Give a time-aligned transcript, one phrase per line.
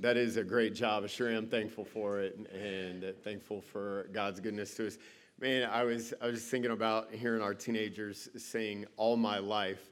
[0.00, 1.04] That is a great job.
[1.04, 4.96] I sure am thankful for it and uh, thankful for God's goodness to us.
[5.38, 9.90] Man, I was, I was thinking about hearing our teenagers sing All My Life.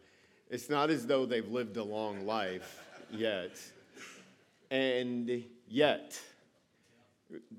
[0.49, 3.61] It's not as though they've lived a long life yet.
[4.71, 6.19] And yet,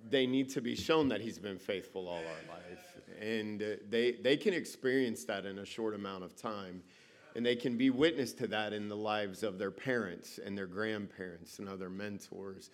[0.09, 2.97] they need to be shown that He's been faithful all our life.
[3.21, 6.81] And uh, they, they can experience that in a short amount of time.
[7.39, 10.67] And they can be witness to that in the lives of their parents and their
[10.67, 12.69] grandparents and other mentors.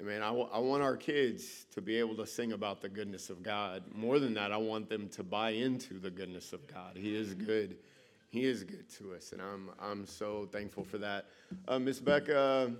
[0.00, 2.88] I mean, I, w- I want our kids to be able to sing about the
[2.88, 3.82] goodness of God.
[3.94, 6.96] More than that, I want them to buy into the goodness of God.
[6.96, 7.76] He is good.
[8.30, 11.26] He is good to us, and I'm, I'm so thankful for that.
[11.68, 12.72] Uh, Miss Becca,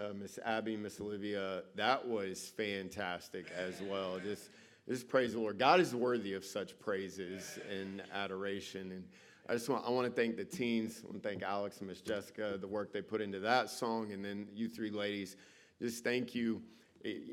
[0.00, 4.20] uh, Miss Abby, Miss Olivia, that was fantastic as well.
[4.22, 4.48] Just,
[4.88, 5.58] just praise the Lord.
[5.58, 8.92] God is worthy of such praises and adoration.
[8.92, 9.04] And
[9.48, 11.02] I just want I want to thank the teens.
[11.02, 14.12] I want to thank Alex and Miss Jessica, the work they put into that song,
[14.12, 15.36] and then you three ladies.
[15.80, 16.62] Just thank you.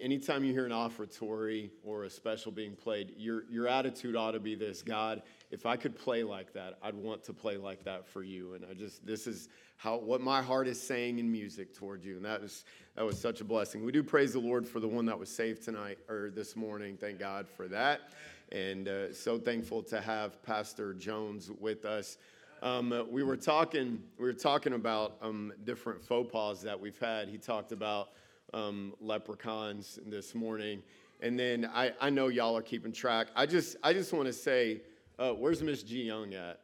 [0.02, 4.40] Anytime you hear an offertory or a special being played, your, your attitude ought to
[4.42, 8.06] be this God, if I could play like that, I'd want to play like that
[8.06, 8.56] for you.
[8.56, 9.48] And I just, this is
[9.78, 12.18] how, what my heart is saying in music toward you.
[12.18, 12.66] And that was,
[12.98, 13.86] that was such a blessing.
[13.86, 16.98] We do praise the Lord for the one that was saved tonight or this morning.
[16.98, 18.12] Thank God for that
[18.52, 22.18] and uh, so thankful to have Pastor Jones with us.
[22.62, 27.28] Um, we were talking, we were talking about um, different faux pas that we've had.
[27.30, 28.10] He talked about
[28.54, 30.84] um, leprechauns this morning,
[31.22, 33.28] and then I, I know y'all are keeping track.
[33.36, 34.82] I just, I just want to say,
[35.18, 36.60] uh, where's Miss G Young at?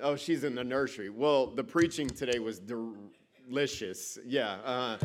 [0.00, 1.10] Oh, she's in the nursery.
[1.10, 2.60] Well, the preaching today was
[3.48, 4.18] delicious.
[4.24, 4.98] Yeah, uh,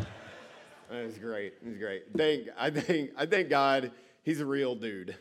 [0.91, 1.53] it was great.
[1.61, 2.05] It was great.
[2.15, 3.91] Thank, I think, I thank God
[4.27, 5.15] he's a real dude.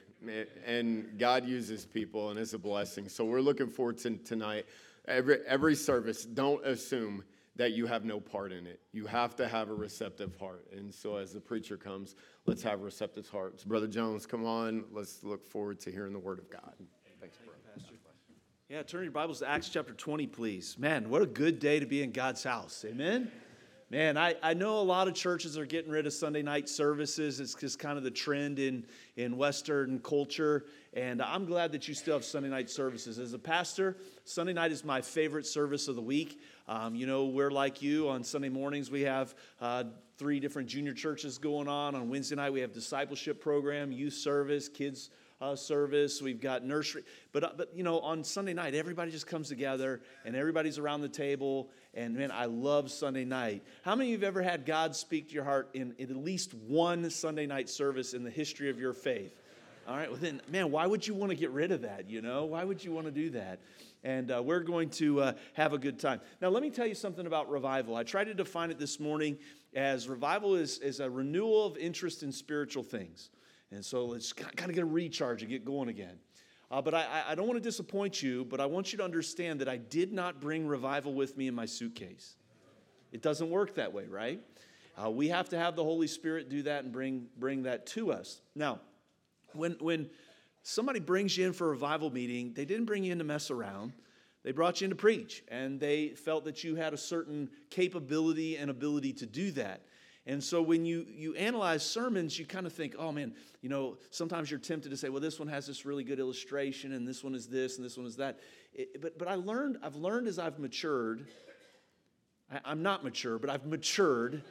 [0.67, 3.09] And God uses people, and it's a blessing.
[3.09, 4.67] So we're looking forward to tonight.
[5.07, 7.23] Every, every service, don't assume
[7.55, 8.81] that you have no part in it.
[8.93, 10.67] You have to have a receptive heart.
[10.77, 12.17] And so as the preacher comes,
[12.47, 13.63] let's have receptive hearts.
[13.63, 14.85] Brother Jones, come on.
[14.91, 16.75] Let's look forward to hearing the word of God.
[17.21, 17.59] Thanks, brother.
[18.69, 20.77] Yeah, turn your Bibles to Acts chapter 20, please.
[20.77, 22.85] Man, what a good day to be in God's house.
[22.85, 23.31] Amen.
[23.89, 27.39] Man, I, I know a lot of churches are getting rid of Sunday night services.
[27.39, 28.85] It's just kind of the trend in,
[29.17, 30.65] in Western culture.
[30.93, 33.21] And I'm glad that you still have Sunday night services.
[33.21, 36.41] As a pastor, Sunday night is my favorite service of the week.
[36.67, 38.09] Um, you know, we're like you.
[38.09, 39.85] On Sunday mornings, we have uh,
[40.19, 41.95] three different junior churches going on.
[41.95, 45.11] On Wednesday night, we have discipleship program, youth service, kids
[45.41, 46.23] uh, service.
[46.23, 47.03] We've got nursery.
[47.33, 51.03] But, uh, but, you know, on Sunday night, everybody just comes together and everybody's around
[51.03, 51.71] the table.
[51.95, 53.63] And man, I love Sunday night.
[53.83, 56.55] How many of you have ever had God speak to your heart in, at least
[56.55, 59.43] one Sunday night service in the history of your faith?
[59.89, 62.11] All right, well then, man, why would you want to get rid of that?
[62.11, 63.61] You know, why would you want to do that?
[64.03, 66.21] And uh, we're going to uh, have a good time.
[66.41, 67.95] Now, let me tell you something about revival.
[67.95, 69.39] I tried to define it this morning
[69.75, 73.31] as revival is, is a renewal of interest in spiritual things.
[73.71, 76.19] And so let's kind of get a recharge and get going again.
[76.71, 79.61] Uh, but I, I don't want to disappoint you, but I want you to understand
[79.61, 82.37] that I did not bring revival with me in my suitcase.
[83.13, 84.41] It doesn't work that way, right?
[85.01, 88.13] Uh, we have to have the Holy Spirit do that and bring, bring that to
[88.13, 88.41] us.
[88.55, 88.81] Now,
[89.53, 90.11] when, when
[90.63, 93.51] somebody brings you in for a revival meeting, they didn't bring you in to mess
[93.51, 93.93] around.
[94.43, 98.57] They brought you in to preach, and they felt that you had a certain capability
[98.57, 99.83] and ability to do that.
[100.27, 103.33] And so when you, you analyze sermons, you kind of think, oh man,
[103.63, 106.93] you know, sometimes you're tempted to say, well, this one has this really good illustration,
[106.93, 108.41] and this one is this, and this one is that.
[108.75, 111.27] It, but, but I learned, I've learned as I've matured,
[112.51, 114.43] I, am not mature, but I've matured.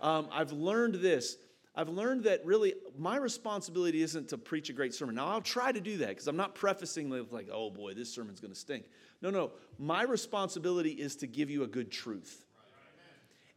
[0.00, 1.36] Um, I've learned this.
[1.74, 5.16] I've learned that really my responsibility isn't to preach a great sermon.
[5.16, 8.14] Now, I'll try to do that because I'm not prefacing with, like, oh boy, this
[8.14, 8.84] sermon's going to stink.
[9.20, 9.52] No, no.
[9.78, 12.45] My responsibility is to give you a good truth.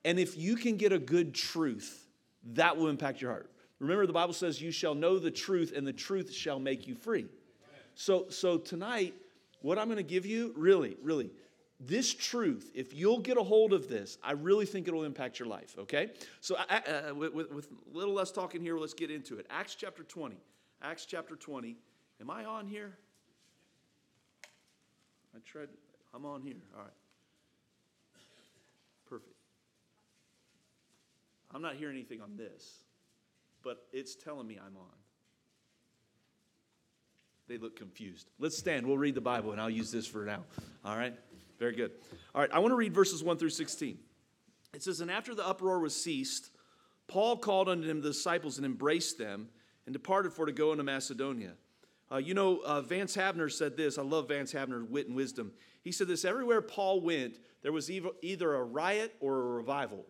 [0.06, 2.08] And if you can get a good truth,
[2.53, 3.51] that will impact your heart.
[3.79, 6.96] Remember, the Bible says, You shall know the truth, and the truth shall make you
[6.96, 7.25] free.
[7.96, 9.13] So, so tonight,
[9.62, 11.32] what I'm going to give you, really, really,
[11.79, 15.48] this truth, if you'll get a hold of this, I really think it'll impact your
[15.48, 16.12] life, okay?
[16.41, 19.48] So, uh, with, with, with a little less talking here, let's get into it.
[19.50, 20.36] Acts chapter 20.
[20.82, 21.77] Acts chapter 20.
[22.22, 22.98] Am I on here?
[25.36, 25.70] I tried,
[26.13, 26.56] I'm on here.
[26.75, 26.91] All right.
[31.53, 32.84] I'm not hearing anything on this,
[33.63, 35.00] but it's telling me I'm on.
[37.48, 38.29] They look confused.
[38.38, 38.86] Let's stand.
[38.86, 40.44] We'll read the Bible, and I'll use this for now.
[40.86, 41.13] All right?
[41.58, 41.91] Very good.
[42.36, 43.98] All right, I want to read verses 1 through 16.
[44.74, 46.51] It says, And after the uproar was ceased,
[47.08, 49.50] Paul called unto him the disciples and embraced them
[49.88, 51.53] and departed for to go into Macedonia.
[52.12, 53.98] Uh, you know, uh, Vance Havner said this.
[53.98, 55.51] I love Vance Havner's wit and wisdom.
[55.82, 60.06] He said this everywhere Paul went, there was either a riot or a revival.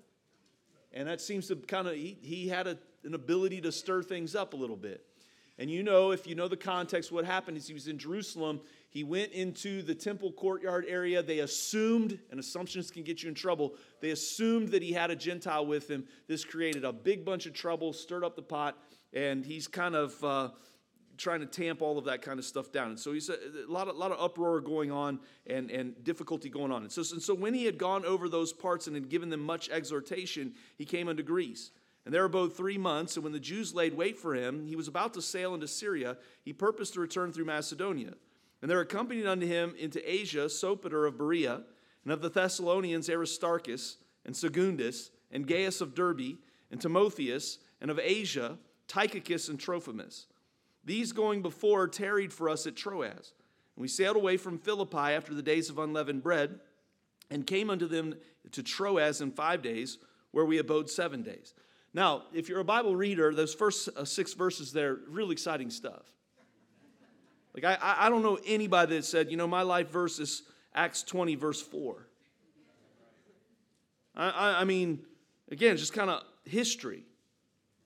[0.93, 4.35] And that seems to kind of, he, he had a, an ability to stir things
[4.35, 5.05] up a little bit.
[5.59, 8.61] And you know, if you know the context, what happened is he was in Jerusalem.
[8.89, 11.21] He went into the temple courtyard area.
[11.21, 15.17] They assumed, and assumptions can get you in trouble, they assumed that he had a
[15.17, 16.05] Gentile with him.
[16.27, 18.77] This created a big bunch of trouble, stirred up the pot,
[19.13, 20.23] and he's kind of.
[20.23, 20.49] Uh,
[21.19, 22.89] trying to tamp all of that kind of stuff down.
[22.89, 26.49] And so he said a, lot, of, lot of uproar going on and, and difficulty
[26.49, 26.83] going on.
[26.83, 29.41] And so, and so when he had gone over those parts and had given them
[29.41, 31.71] much exhortation, he came unto Greece.
[32.05, 34.87] And there abode three months, and when the Jews laid wait for him, he was
[34.87, 36.17] about to sail into Syria.
[36.43, 38.13] He purposed to return through Macedonia.
[38.61, 41.61] And there accompanied unto him into Asia Sopater of Berea,
[42.03, 46.37] and of the Thessalonians Aristarchus, and Secundus, and Gaius of Derbe,
[46.71, 48.57] and Timotheus, and of Asia
[48.87, 50.25] Tychicus and Trophimus.
[50.83, 53.33] These going before tarried for us at Troas.
[53.75, 56.59] And we sailed away from Philippi after the days of unleavened bread,
[57.31, 58.15] and came unto them
[58.51, 59.99] to Troas in five days,
[60.31, 61.53] where we abode seven days.
[61.93, 66.03] Now, if you're a Bible reader, those first uh, six verses there, really exciting stuff.
[67.53, 70.43] Like, I, I don't know anybody that said, you know, my life verse is
[70.73, 72.07] Acts 20, verse 4.
[74.15, 75.05] I, I, I mean,
[75.51, 77.03] again, just kind of history.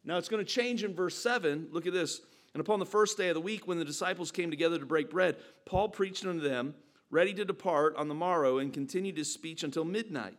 [0.03, 1.69] Now, it's going to change in verse 7.
[1.71, 2.21] Look at this.
[2.53, 5.09] And upon the first day of the week, when the disciples came together to break
[5.09, 6.75] bread, Paul preached unto them,
[7.09, 10.37] ready to depart on the morrow, and continued his speech until midnight.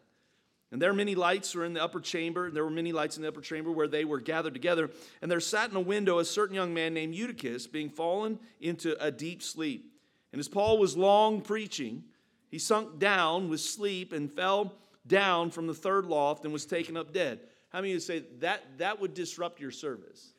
[0.70, 3.22] And there many lights were in the upper chamber, and there were many lights in
[3.22, 4.90] the upper chamber where they were gathered together.
[5.22, 9.00] And there sat in a window a certain young man named Eutychus, being fallen into
[9.04, 9.92] a deep sleep.
[10.32, 12.04] And as Paul was long preaching,
[12.48, 14.74] he sunk down with sleep and fell
[15.06, 17.40] down from the third loft and was taken up dead.
[17.68, 20.32] How many of you say that that would disrupt your service?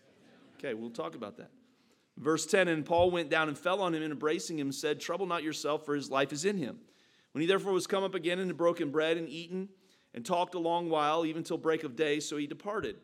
[0.58, 1.50] Okay, we'll talk about that.
[2.18, 5.26] Verse 10 And Paul went down and fell on him, and embracing him, said, Trouble
[5.26, 6.80] not yourself, for his life is in him.
[7.32, 9.70] When he therefore was come up again and had broken bread and eaten,
[10.14, 12.96] and talked a long while, even till break of day, so he departed.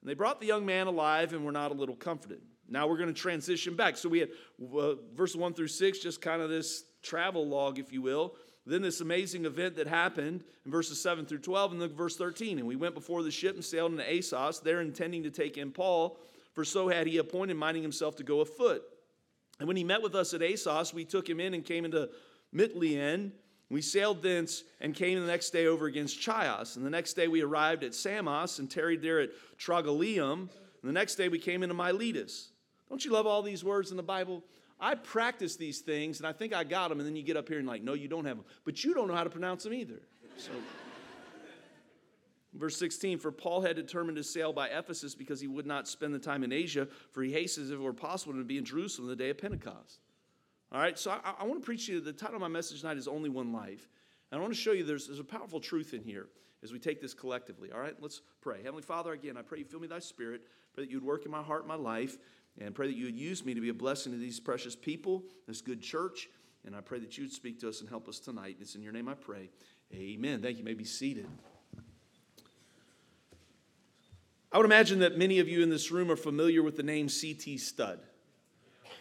[0.00, 2.40] And they brought the young man alive and were not a little comforted.
[2.68, 3.96] Now we're going to transition back.
[3.96, 7.92] So we had uh, verse 1 through 6, just kind of this travel log, if
[7.92, 8.34] you will.
[8.66, 12.58] Then this amazing event that happened in verses 7 through 12, and then verse 13.
[12.58, 15.70] And we went before the ship and sailed into Assos, there intending to take in
[15.70, 16.18] Paul
[16.58, 18.82] for so had he appointed, minding himself to go afoot.
[19.60, 22.10] And when he met with us at Assos, we took him in and came into
[22.52, 23.30] Mytilene.
[23.70, 26.74] We sailed thence and came the next day over against Chios.
[26.74, 30.32] And the next day we arrived at Samos and tarried there at Trogyllium.
[30.32, 30.48] And
[30.82, 32.48] the next day we came into Miletus.
[32.88, 34.42] Don't you love all these words in the Bible?
[34.80, 37.46] I practice these things and I think I got them, and then you get up
[37.46, 38.46] here and like, no, you don't have them.
[38.64, 40.00] But you don't know how to pronounce them either.
[40.38, 40.50] So.
[42.58, 46.12] Verse 16, for Paul had determined to sail by Ephesus because he would not spend
[46.12, 49.08] the time in Asia, for he hasted, if it were possible, to be in Jerusalem
[49.08, 50.00] the day of Pentecost.
[50.72, 52.00] All right, so I, I want to preach to you.
[52.00, 53.88] The title of my message tonight is Only One Life.
[54.30, 56.26] And I want to show you there's, there's a powerful truth in here
[56.62, 57.70] as we take this collectively.
[57.72, 58.58] All right, let's pray.
[58.58, 60.42] Heavenly Father, again, I pray you fill me thy spirit.
[60.74, 62.18] Pray that you would work in my heart my life.
[62.60, 65.22] And pray that you would use me to be a blessing to these precious people,
[65.46, 66.28] this good church.
[66.66, 68.56] And I pray that you would speak to us and help us tonight.
[68.60, 69.50] It's in your name I pray.
[69.94, 70.42] Amen.
[70.42, 70.58] Thank you.
[70.58, 71.28] you may be seated.
[74.50, 77.10] I would imagine that many of you in this room are familiar with the name
[77.10, 77.58] C.T.
[77.58, 78.00] Studd.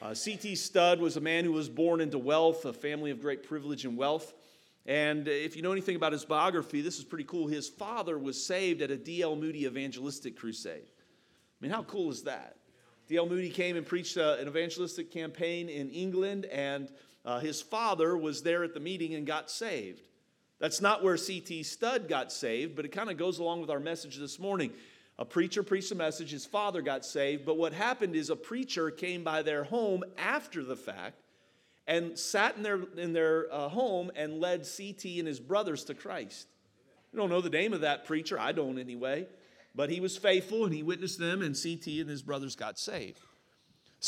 [0.02, 0.56] Uh, C.T.
[0.56, 3.96] Studd was a man who was born into wealth, a family of great privilege and
[3.96, 4.34] wealth.
[4.86, 7.48] And if you know anything about his biography, this is pretty cool.
[7.48, 9.38] His father was saved at a D.L.
[9.38, 10.84] Moody evangelistic crusade.
[10.86, 12.58] I mean, how cool is that?
[13.08, 13.26] D.L.
[13.26, 16.92] Moody came and preached uh, an evangelistic campaign in England, and
[17.24, 20.02] uh, his father was there at the meeting and got saved.
[20.60, 21.64] That's not where C.T.
[21.64, 24.74] Studd got saved, but it kind of goes along with our message this morning.
[25.20, 28.92] A preacher preached a message, his father got saved, but what happened is a preacher
[28.92, 31.22] came by their home after the fact
[31.88, 35.96] and sat in their, in their uh, home and led CT and his brothers to
[35.96, 36.48] Christ.
[37.12, 39.28] You don't know the name of that preacher, I don't anyway,
[39.74, 43.20] but he was faithful and he witnessed them, and CT and his brothers got saved.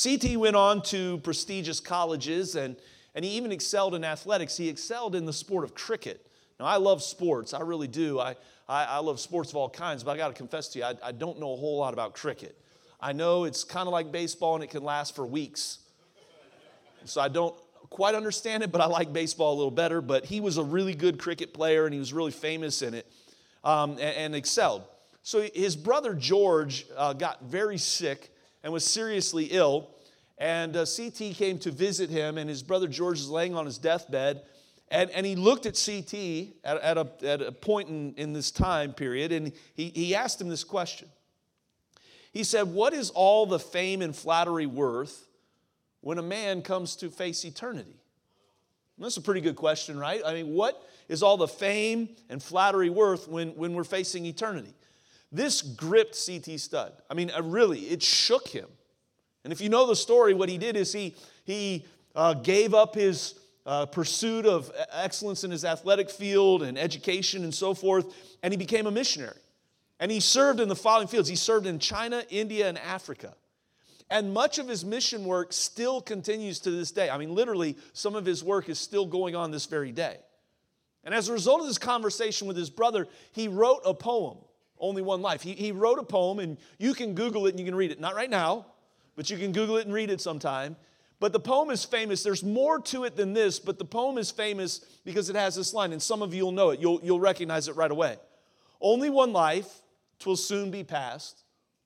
[0.04, 2.76] CT went on to prestigious colleges and
[3.16, 4.58] and he even excelled in athletics.
[4.58, 6.26] He excelled in the sport of cricket.
[6.60, 8.20] Now, I love sports, I really do.
[8.20, 8.36] I,
[8.70, 10.94] I, I love sports of all kinds, but I got to confess to you, I,
[11.04, 12.56] I don't know a whole lot about cricket.
[13.02, 15.80] I know it's kind of like baseball and it can last for weeks.
[17.06, 17.56] So I don't
[17.90, 20.02] quite understand it, but I like baseball a little better.
[20.02, 23.12] But he was a really good cricket player and he was really famous in it
[23.64, 24.84] um, and, and, excelled.
[25.24, 28.30] So his brother George uh, got very sick
[28.64, 29.90] and was seriously ill.
[30.38, 33.78] And uh, CT came to visit him, and his brother George is laying on his
[33.78, 34.42] deathbed.
[34.92, 36.14] And, and he looked at CT
[36.64, 40.42] at, at, a, at a point in, in this time period, and he, he asked
[40.42, 41.08] him this question.
[42.32, 45.28] He said, What is all the fame and flattery worth
[46.02, 48.00] when a man comes to face eternity?
[48.98, 50.22] And that's a pretty good question, right?
[50.26, 54.74] I mean, what is all the fame and flattery worth when, when we're facing eternity?
[55.32, 56.58] This gripped C.T.
[56.58, 56.94] Studd.
[57.10, 58.68] I mean, uh, really, it shook him.
[59.44, 61.16] And if you know the story, what he did is he,
[61.46, 67.44] he uh, gave up his uh, pursuit of excellence in his athletic field and education
[67.44, 69.38] and so forth, and he became a missionary.
[70.00, 73.34] And he served in the following fields he served in China, India, and Africa.
[74.10, 77.10] And much of his mission work still continues to this day.
[77.10, 80.18] I mean, literally, some of his work is still going on this very day.
[81.04, 84.38] And as a result of this conversation with his brother, he wrote a poem,
[84.80, 85.42] Only One Life.
[85.42, 88.00] He, he wrote a poem, and you can Google it and you can read it.
[88.00, 88.66] Not right now,
[89.16, 90.76] but you can Google it and read it sometime.
[91.20, 92.24] But the poem is famous.
[92.24, 95.74] There's more to it than this, but the poem is famous because it has this
[95.74, 96.80] line, and some of you will know it.
[96.80, 98.18] You'll, you'll recognize it right away.
[98.80, 99.82] Only one life,
[100.20, 101.44] twill soon be past.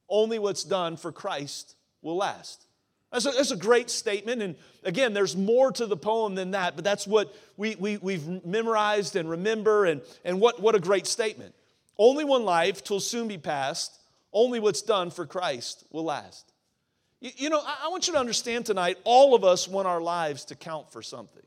[0.07, 2.67] Only what's done for Christ will last.
[3.11, 4.43] That's a, that's a great statement.
[4.43, 8.45] And again, there's more to the poem than that, but that's what we, we, we've
[8.45, 9.85] memorized and remember.
[9.85, 11.55] And, and what, what a great statement.
[11.97, 13.99] Only one life, twill soon be past.
[14.31, 16.52] Only what's done for Christ will last.
[17.23, 20.01] You, you know, I, I want you to understand tonight all of us want our
[20.01, 21.41] lives to count for something.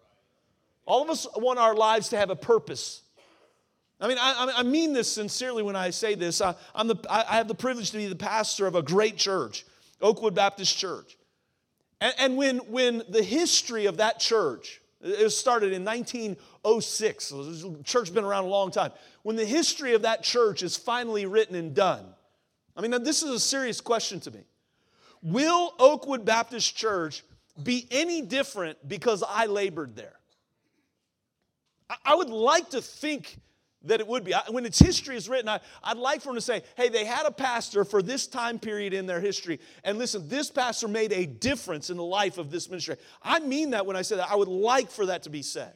[0.87, 3.03] All of us want our lives to have a purpose.
[4.01, 6.41] I mean, I, I mean this sincerely when I say this.
[6.41, 9.67] I, am the, I have the privilege to be the pastor of a great church,
[10.01, 11.17] Oakwood Baptist Church.
[12.01, 17.83] And, and when, when the history of that church, it started in 1906, so the
[17.85, 18.93] church has been around a long time.
[19.23, 22.07] When the history of that church is finally written and done,
[22.77, 24.41] I mean, this is a serious question to me.
[25.23, 27.23] Will Oakwood Baptist Church
[27.63, 30.15] be any different because I labored there?
[32.05, 33.39] I would like to think
[33.87, 34.35] that it would be.
[34.51, 37.27] When its history is written, I, would like for them to say, hey, they had
[37.27, 39.61] a pastor for this time period in their history.
[39.85, 42.97] And listen, this pastor made a difference in the life of this ministry.
[43.23, 44.31] I mean that when I say that.
[44.31, 45.75] I would like for that to be said.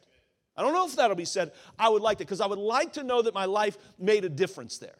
[0.56, 1.52] I don't know if that'll be said.
[1.78, 4.28] I would like that because I would like to know that my life made a
[4.28, 4.96] difference there.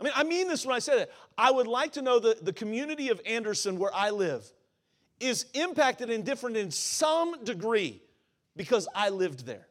[0.00, 1.10] I mean, I mean this when I say that.
[1.36, 4.44] I would like to know that the community of Anderson, where I live,
[5.20, 8.00] is impacted and different in some degree
[8.56, 9.66] because I lived there.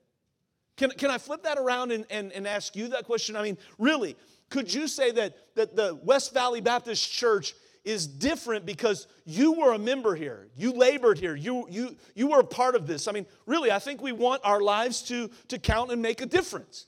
[0.75, 3.35] Can, can I flip that around and, and, and ask you that question?
[3.35, 4.15] I mean, really,
[4.49, 7.53] could you say that, that the West Valley Baptist Church
[7.83, 12.41] is different because you were a member here, you labored here, you, you, you were
[12.41, 13.07] a part of this?
[13.07, 16.25] I mean, really, I think we want our lives to, to count and make a
[16.25, 16.85] difference.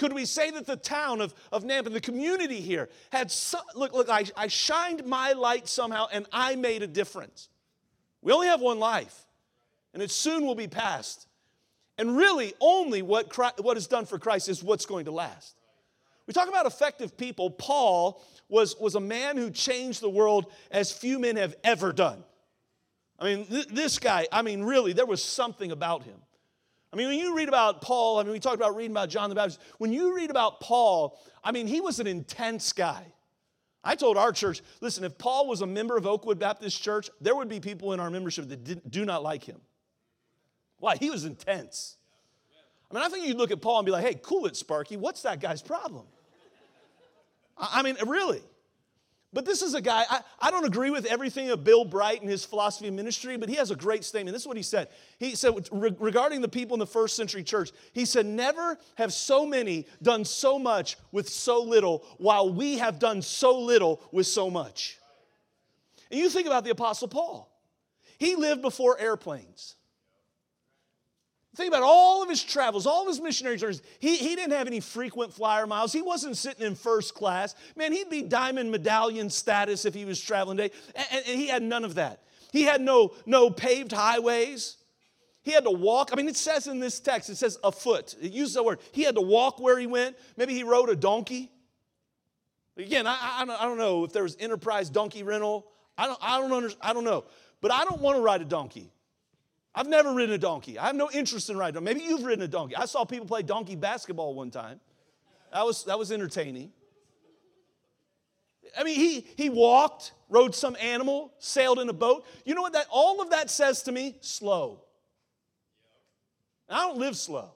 [0.00, 3.30] Could we say that the town of, of Nampa, the community here, had
[3.74, 7.50] look, look, I, I shined my light somehow and I made a difference?
[8.22, 9.26] We only have one life,
[9.92, 11.28] and it soon will be past.
[11.98, 15.54] And really, only what, Christ, what is done for Christ is what's going to last.
[16.26, 17.50] We talk about effective people.
[17.50, 22.24] Paul was, was a man who changed the world as few men have ever done.
[23.18, 26.16] I mean, th- this guy, I mean, really, there was something about him.
[26.92, 29.28] I mean, when you read about Paul, I mean, we talked about reading about John
[29.28, 29.60] the Baptist.
[29.78, 33.04] When you read about Paul, I mean, he was an intense guy.
[33.82, 37.34] I told our church, listen, if Paul was a member of Oakwood Baptist Church, there
[37.34, 39.60] would be people in our membership that did, do not like him.
[40.78, 40.96] Why?
[40.96, 41.96] He was intense.
[42.90, 44.96] I mean, I think you'd look at Paul and be like, hey, cool it, Sparky.
[44.96, 46.06] What's that guy's problem?
[47.56, 48.42] I mean, really.
[49.32, 52.28] But this is a guy, I, I don't agree with everything of Bill Bright and
[52.28, 54.34] his philosophy of ministry, but he has a great statement.
[54.34, 54.88] This is what he said.
[55.18, 59.46] He said, regarding the people in the first century church, he said, Never have so
[59.46, 64.50] many done so much with so little, while we have done so little with so
[64.50, 64.98] much.
[66.10, 67.48] And you think about the Apostle Paul.
[68.18, 69.76] He lived before airplanes.
[71.60, 73.82] Think about all of his travels, all of his missionary journeys.
[73.98, 75.92] He, he didn't have any frequent flyer miles.
[75.92, 77.54] He wasn't sitting in first class.
[77.76, 80.74] Man, he'd be diamond medallion status if he was traveling today.
[80.94, 82.22] And, and he had none of that.
[82.50, 84.78] He had no, no paved highways.
[85.42, 86.08] He had to walk.
[86.14, 88.16] I mean, it says in this text, it says a foot.
[88.22, 88.78] It uses the word.
[88.92, 90.16] He had to walk where he went.
[90.38, 91.52] Maybe he rode a donkey.
[92.78, 95.66] Again, I, I, I don't know if there was enterprise donkey rental.
[95.98, 97.24] I don't, I, don't under, I don't know.
[97.60, 98.90] But I don't want to ride a donkey.
[99.74, 100.78] I've never ridden a donkey.
[100.78, 101.82] I have no interest in riding.
[101.84, 102.76] Maybe you've ridden a donkey.
[102.76, 104.80] I saw people play donkey basketball one time.
[105.52, 106.72] That was, that was entertaining.
[108.78, 112.24] I mean, he, he walked, rode some animal, sailed in a boat.
[112.44, 114.16] You know what that all of that says to me?
[114.20, 114.82] Slow.
[116.68, 117.52] I don't live slow.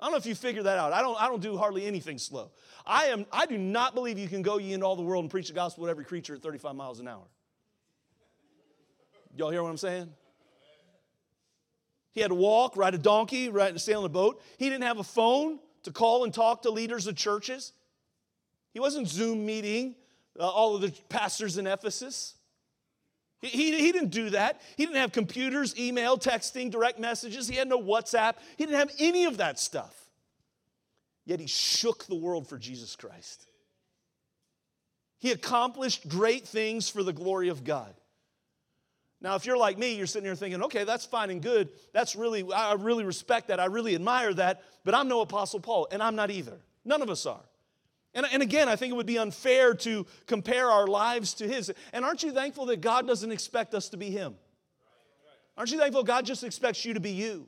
[0.00, 0.92] I don't know if you figure that out.
[0.92, 2.50] I don't, I don't do hardly anything slow.
[2.84, 5.30] I, am, I do not believe you can go ye into all the world and
[5.30, 7.22] preach the gospel to every creature at 35 miles an hour.
[9.36, 10.12] Y'all hear what I'm saying?
[12.12, 14.42] He had to walk, ride a donkey, ride, sail on a boat.
[14.58, 17.72] He didn't have a phone to call and talk to leaders of churches.
[18.72, 19.96] He wasn't Zoom meeting
[20.38, 22.34] uh, all of the pastors in Ephesus.
[23.40, 24.60] He, he, he didn't do that.
[24.76, 27.48] He didn't have computers, email, texting, direct messages.
[27.48, 28.34] He had no WhatsApp.
[28.56, 29.94] He didn't have any of that stuff.
[31.24, 33.46] Yet he shook the world for Jesus Christ.
[35.18, 37.94] He accomplished great things for the glory of God.
[39.22, 41.68] Now, if you're like me, you're sitting here thinking, okay, that's fine and good.
[41.92, 43.60] That's really, I really respect that.
[43.60, 44.64] I really admire that.
[44.84, 46.58] But I'm no Apostle Paul, and I'm not either.
[46.84, 47.44] None of us are.
[48.14, 51.72] And, and again, I think it would be unfair to compare our lives to his.
[51.92, 54.34] And aren't you thankful that God doesn't expect us to be him?
[55.56, 57.46] Aren't you thankful God just expects you to be you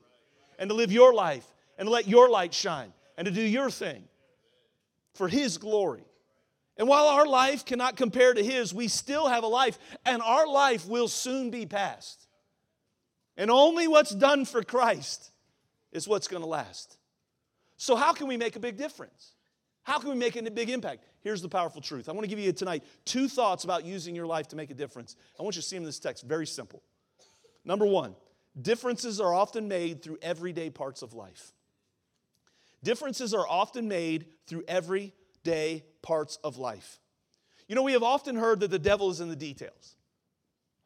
[0.58, 3.68] and to live your life and to let your light shine and to do your
[3.68, 4.04] thing
[5.14, 6.04] for his glory?
[6.76, 10.46] And while our life cannot compare to his, we still have a life, and our
[10.46, 12.26] life will soon be past.
[13.36, 15.30] And only what's done for Christ
[15.92, 16.98] is what's going to last.
[17.76, 19.34] So, how can we make a big difference?
[19.82, 21.04] How can we make a big impact?
[21.20, 22.08] Here's the powerful truth.
[22.08, 24.74] I want to give you tonight two thoughts about using your life to make a
[24.74, 25.14] difference.
[25.38, 26.24] I want you to see them in this text.
[26.24, 26.82] Very simple.
[27.64, 28.14] Number one,
[28.60, 31.52] differences are often made through everyday parts of life.
[32.82, 34.64] Differences are often made through
[35.44, 37.00] everyday parts of life.
[37.68, 39.96] You know, we have often heard that the devil is in the details.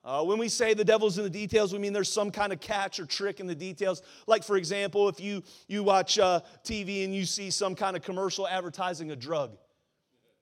[0.04, 2.60] Uh, when we say the devil's in the details, we mean there's some kind of
[2.60, 4.02] catch or trick in the details.
[4.26, 8.02] Like, for example, if you, you watch uh, TV and you see some kind of
[8.02, 9.56] commercial advertising a drug,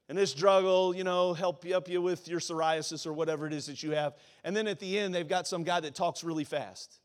[0.08, 3.46] and this drug will, you know, help you up you with your psoriasis or whatever
[3.46, 4.14] it is that you have.
[4.44, 7.00] And then at the end, they've got some guy that talks really fast.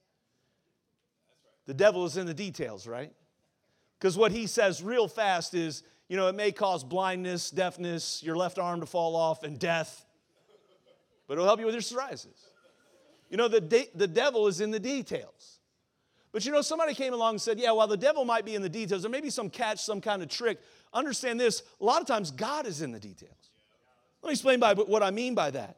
[1.66, 3.12] The devil is in the details, right?
[3.98, 8.36] Because what he says real fast is, you know, it may cause blindness, deafness, your
[8.36, 10.06] left arm to fall off, and death
[11.32, 12.50] but it'll help you with your psoriasis.
[13.30, 15.60] You know, the, de- the devil is in the details.
[16.34, 18.62] But you know, somebody came along and said, Yeah, while the devil might be in
[18.62, 20.60] the details, there may be some catch, some kind of trick.
[20.94, 23.52] Understand this a lot of times God is in the details.
[24.22, 25.78] Let me explain by what I mean by that.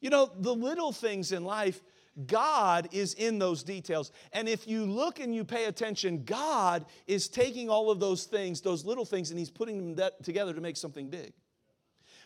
[0.00, 1.82] You know, the little things in life,
[2.26, 4.12] God is in those details.
[4.32, 8.60] And if you look and you pay attention, God is taking all of those things,
[8.60, 11.32] those little things, and He's putting them together to make something big.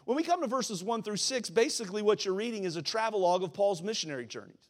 [0.04, 3.42] When we come to verses 1 through 6, basically what you're reading is a travelogue
[3.42, 4.68] of Paul's missionary journeys.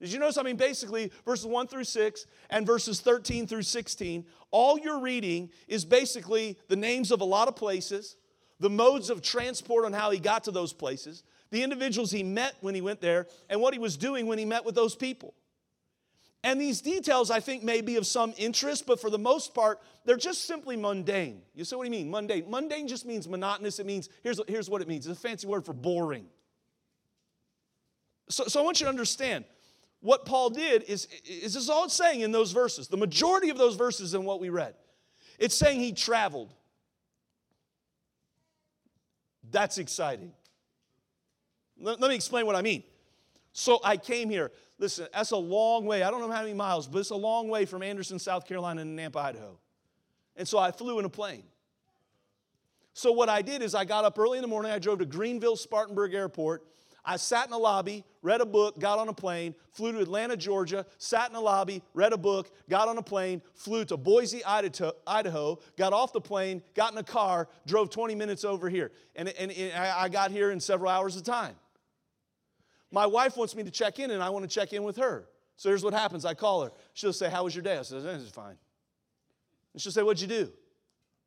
[0.00, 0.36] Did you notice?
[0.36, 5.50] I mean, basically, verses 1 through 6 and verses 13 through 16, all you're reading
[5.68, 8.16] is basically the names of a lot of places,
[8.60, 11.22] the modes of transport on how he got to those places,
[11.54, 14.44] the individuals he met when he went there, and what he was doing when he
[14.44, 15.34] met with those people.
[16.42, 19.80] And these details, I think, may be of some interest, but for the most part,
[20.04, 21.42] they're just simply mundane.
[21.54, 22.50] You say, what you mean, mundane?
[22.50, 23.78] Mundane just means monotonous.
[23.78, 26.26] It means, here's, here's what it means it's a fancy word for boring.
[28.28, 29.44] So, so I want you to understand
[30.00, 32.88] what Paul did is, is this all it's saying in those verses.
[32.88, 34.74] The majority of those verses in what we read.
[35.38, 36.52] It's saying he traveled.
[39.52, 40.32] That's exciting.
[41.80, 42.82] Let, let me explain what I mean.
[43.52, 44.50] So I came here.
[44.78, 46.02] Listen, that's a long way.
[46.02, 48.84] I don't know how many miles, but it's a long way from Anderson, South Carolina
[48.84, 49.58] to Nampa, Idaho.
[50.36, 51.44] And so I flew in a plane.
[52.92, 55.06] So what I did is I got up early in the morning, I drove to
[55.06, 56.64] Greenville Spartanburg Airport.
[57.04, 60.36] I sat in a lobby, read a book, got on a plane, flew to Atlanta,
[60.36, 64.42] Georgia, sat in a lobby, read a book, got on a plane, flew to Boise,
[64.44, 68.90] Idaho, got off the plane, got in a car, drove 20 minutes over here.
[69.16, 71.56] And, and, and I got here in several hours of time.
[72.94, 75.26] My wife wants me to check in, and I want to check in with her.
[75.56, 76.70] So here's what happens I call her.
[76.92, 77.76] She'll say, How was your day?
[77.76, 78.56] I said, is fine.
[79.72, 80.52] And she'll say, What'd you do?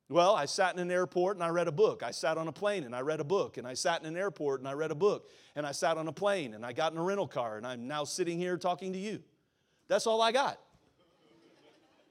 [0.09, 2.03] Well, I sat in an airport and I read a book.
[2.03, 3.57] I sat on a plane and I read a book.
[3.57, 5.29] And I sat in an airport and I read a book.
[5.57, 7.89] And I sat on a plane and I got in a rental car and I'm
[7.89, 9.21] now sitting here talking to you.
[9.89, 10.61] That's all I got.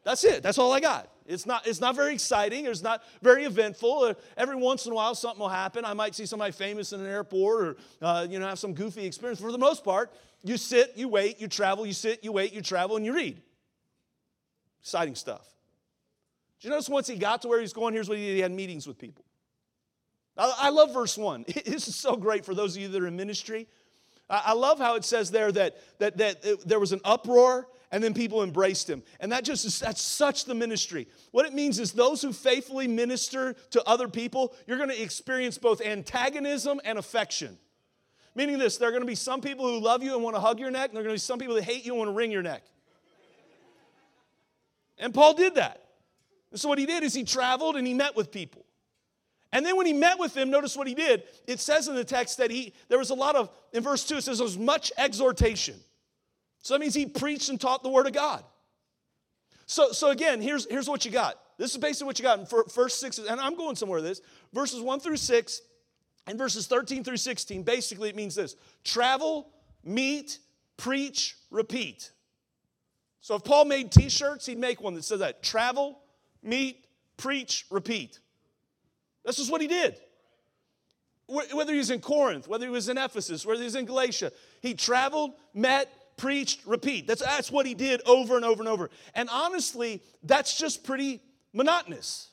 [0.04, 0.42] That's it.
[0.42, 1.08] That's all I got.
[1.28, 2.66] It's not, it's not very exciting.
[2.66, 4.00] It's not very eventful.
[4.00, 5.84] Uh, every once in a while, something will happen.
[5.84, 9.04] I might see somebody famous in an airport or, uh, you know, have some goofy
[9.04, 9.40] experience.
[9.40, 10.12] For the most part,
[10.42, 13.40] you sit, you wait, you travel, you sit, you wait, you travel, and you read.
[14.80, 15.46] Exciting stuff.
[16.60, 18.34] Did you notice once he got to where he's going, here's what he did.
[18.34, 19.24] He had meetings with people.
[20.38, 21.44] I, I love verse 1.
[21.64, 23.66] This is so great for those of you that are in ministry.
[24.28, 28.14] I, love how it says there that, that, that there was an uproar and then
[28.14, 29.02] people embraced him.
[29.20, 31.08] And that just is, that's such the ministry.
[31.30, 35.58] What it means is those who faithfully minister to other people, you're going to experience
[35.58, 37.58] both antagonism and affection.
[38.34, 40.40] Meaning this, there are going to be some people who love you and want to
[40.40, 41.98] hug your neck, and there are going to be some people that hate you and
[41.98, 42.62] want to wring your neck.
[44.98, 45.82] And Paul did that.
[46.50, 48.64] And so what he did is he traveled and he met with people.
[49.52, 51.22] And then when he met with them, notice what he did.
[51.46, 54.16] It says in the text that he there was a lot of in verse 2
[54.16, 55.76] it says there was much exhortation.
[56.66, 58.42] So that means he preached and taught the word of God.
[59.66, 61.38] So, so again, here's, here's what you got.
[61.58, 64.20] This is basically what you got in first six, and I'm going somewhere with this.
[64.52, 65.60] Verses 1 through 6
[66.26, 67.62] and verses 13 through 16.
[67.62, 69.48] Basically, it means this travel,
[69.84, 70.40] meet,
[70.76, 72.10] preach, repeat.
[73.20, 76.00] So if Paul made t shirts, he'd make one that says that travel,
[76.42, 76.84] meet,
[77.16, 78.18] preach, repeat.
[79.24, 80.00] This is what he did.
[81.28, 84.32] Whether he was in Corinth, whether he was in Ephesus, whether he was in Galatia,
[84.62, 87.06] he traveled, met, preached, repeat.
[87.06, 88.90] That's, that's what he did over and over and over.
[89.14, 91.20] And honestly, that's just pretty
[91.52, 92.30] monotonous.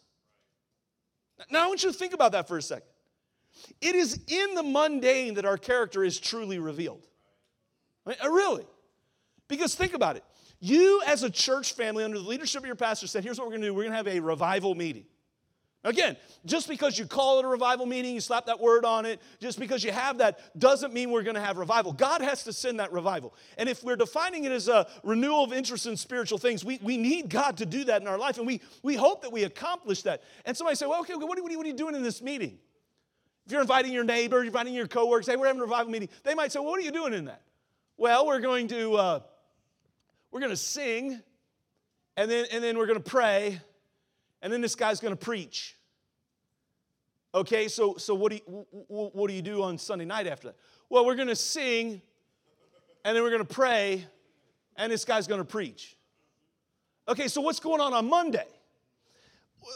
[1.52, 2.88] Now, I want you to think about that for a second.
[3.82, 7.06] It is in the mundane that our character is truly revealed.
[8.06, 8.65] I mean, uh, really.
[9.48, 10.24] Because think about it.
[10.60, 13.52] You, as a church family, under the leadership of your pastor, said, Here's what we're
[13.52, 15.06] going to do we're going to have a revival meeting.
[15.86, 16.15] Again,
[16.46, 19.60] just because you call it a revival meeting, you slap that word on it, just
[19.60, 21.91] because you have that doesn't mean we're going to have revival.
[21.91, 23.34] God has to send that revival.
[23.58, 26.96] And if we're defining it as a renewal of interest in spiritual things, we, we
[26.96, 28.38] need God to do that in our life.
[28.38, 30.24] And we, we hope that we accomplish that.
[30.46, 32.58] And somebody say, well, okay, what are, what are you doing in this meeting?
[33.46, 36.08] If you're inviting your neighbor, you're inviting your coworkers, say, we're having a revival meeting,
[36.24, 37.41] they might say, well, what are you doing in that?
[37.98, 39.19] Well, we're going to, uh,
[40.32, 41.22] we're going to sing,
[42.15, 43.60] and then, and then we're going to pray,
[44.43, 45.75] and then this guy's going to preach.
[47.34, 50.58] Okay, so, so what, do you, what do you do on Sunday night after that?
[50.89, 52.01] Well, we're going to sing,
[53.03, 54.06] and then we're going to pray,
[54.75, 55.97] and this guy's going to preach.
[57.08, 58.45] Okay, so what's going on on Monday?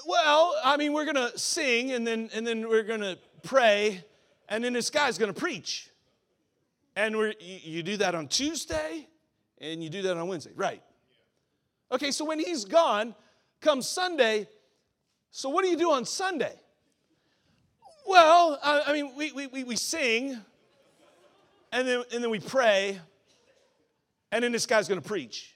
[0.05, 4.03] Well, I mean, we're going to sing, and then, and then we're going to pray,
[4.49, 5.89] and then this guy's going to preach.
[6.95, 9.07] And we're, you do that on Tuesday,
[9.59, 10.83] and you do that on Wednesday, right?
[11.91, 13.15] Okay, so when he's gone,
[13.61, 14.47] comes Sunday,
[15.37, 16.55] so what do you do on Sunday?
[18.07, 20.35] Well, I, I mean, we, we, we sing,
[21.71, 22.99] and then, and then we pray,
[24.31, 25.55] and then this guy's going to preach.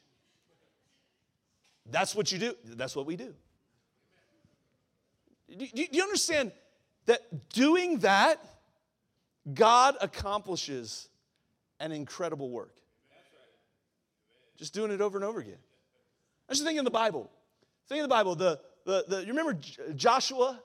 [1.90, 2.54] That's what you do.
[2.64, 3.34] That's what we do.
[5.50, 6.52] Do, do you understand
[7.08, 8.40] that doing that,
[9.52, 11.10] God accomplishes
[11.80, 12.76] an incredible work?
[14.58, 15.58] Just doing it over and over again.
[16.48, 17.32] I just think in the Bible.
[17.90, 18.36] Think in the Bible.
[18.36, 19.58] The, the, the, you remember
[19.96, 20.60] Joshua?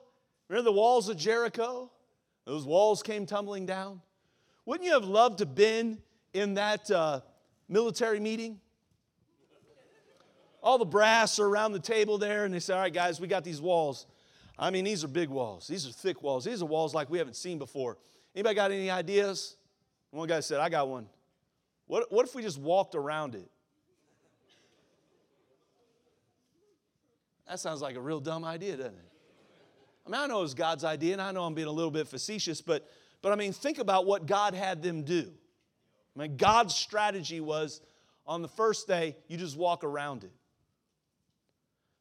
[0.49, 1.91] Remember the walls of Jericho?
[2.45, 4.01] Those walls came tumbling down.
[4.65, 5.99] Wouldn't you have loved to have been
[6.33, 7.21] in that uh,
[7.67, 8.59] military meeting?
[10.63, 13.27] All the brass are around the table there, and they say, All right, guys, we
[13.27, 14.07] got these walls.
[14.59, 15.67] I mean, these are big walls.
[15.67, 16.43] These are thick walls.
[16.45, 17.97] These are walls like we haven't seen before.
[18.35, 19.55] Anybody got any ideas?
[20.11, 21.07] One guy said, I got one.
[21.85, 23.49] What, what if we just walked around it?
[27.49, 29.11] That sounds like a real dumb idea, doesn't it?
[30.05, 31.91] I mean, I know it was God's idea, and I know I'm being a little
[31.91, 32.89] bit facetious, but,
[33.21, 35.31] but I mean, think about what God had them do.
[36.15, 37.81] I mean, God's strategy was
[38.25, 40.31] on the first day, you just walk around it.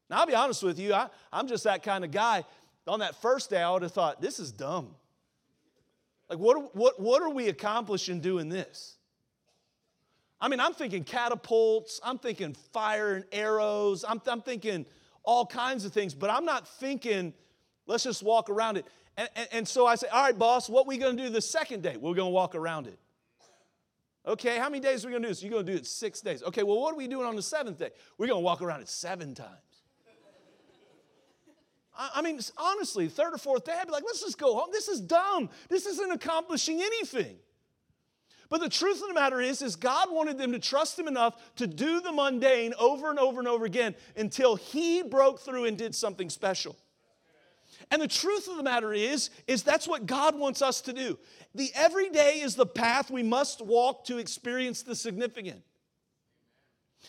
[0.09, 2.45] Now, I'll be honest with you, I, I'm just that kind of guy.
[2.87, 4.95] On that first day, I would have thought, this is dumb.
[6.29, 8.97] Like, what, what, what are we accomplishing doing this?
[10.41, 14.87] I mean, I'm thinking catapults, I'm thinking fire and arrows, I'm, I'm thinking
[15.27, 17.35] all kinds of things, but I'm not thinking,
[17.87, 18.87] let's just walk around it.
[19.17, 21.41] And, and, and so I say, all right, boss, what we going to do the
[21.41, 21.97] second day?
[21.97, 22.99] We're going to walk around it.
[24.27, 25.43] Okay, how many days are we going to do this?
[25.43, 26.43] You're going to do it six days.
[26.43, 27.91] Okay, well, what are we doing on the seventh day?
[28.19, 29.51] We're going to walk around it seven times.
[31.99, 34.69] I mean, honestly, third or fourth day, I'd be like, let's just go home.
[34.71, 35.49] This is dumb.
[35.71, 37.37] This isn't accomplishing anything.
[38.49, 41.37] But the truth of the matter is, is God wanted them to trust Him enough
[41.57, 45.77] to do the mundane over and over and over again until He broke through and
[45.77, 46.77] did something special.
[47.91, 51.19] And the truth of the matter is, is that's what God wants us to do.
[51.55, 55.63] The everyday is the path we must walk to experience the significant.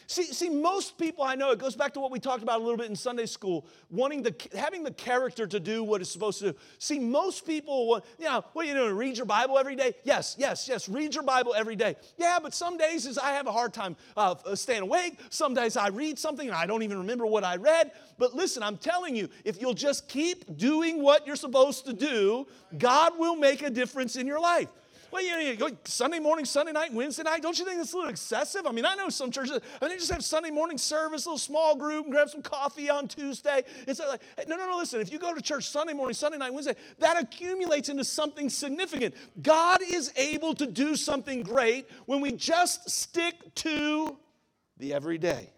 [0.10, 2.64] See, see, most people I know, it goes back to what we talked about a
[2.64, 6.40] little bit in Sunday school, wanting the having the character to do what it's supposed
[6.40, 6.58] to do.
[6.80, 8.96] See, most people want, you know, what are you doing?
[8.96, 9.96] Read your Bible every day?
[10.06, 10.88] Yes, yes, yes.
[10.88, 11.98] Read your Bible every day.
[12.18, 15.20] Yeah, but some days is I have a hard time uh, staying awake.
[15.30, 17.92] Some days I read something and I don't even remember what I read.
[18.18, 22.48] But listen, I'm telling you, if you'll just keep doing what you're supposed to do,
[22.78, 24.70] God will make a difference in your life.
[25.20, 27.42] You know, Sunday morning, Sunday night, Wednesday night.
[27.42, 28.68] Don't you think that's a little excessive?
[28.68, 31.30] I mean, I know some churches, I mean, they just have Sunday morning service, a
[31.30, 33.64] little small group, and grab some coffee on Tuesday.
[33.88, 36.54] It's like, no, no, no, listen, if you go to church Sunday morning, Sunday night,
[36.54, 39.16] Wednesday, that accumulates into something significant.
[39.42, 44.18] God is able to do something great when we just stick to
[44.78, 45.50] the everyday.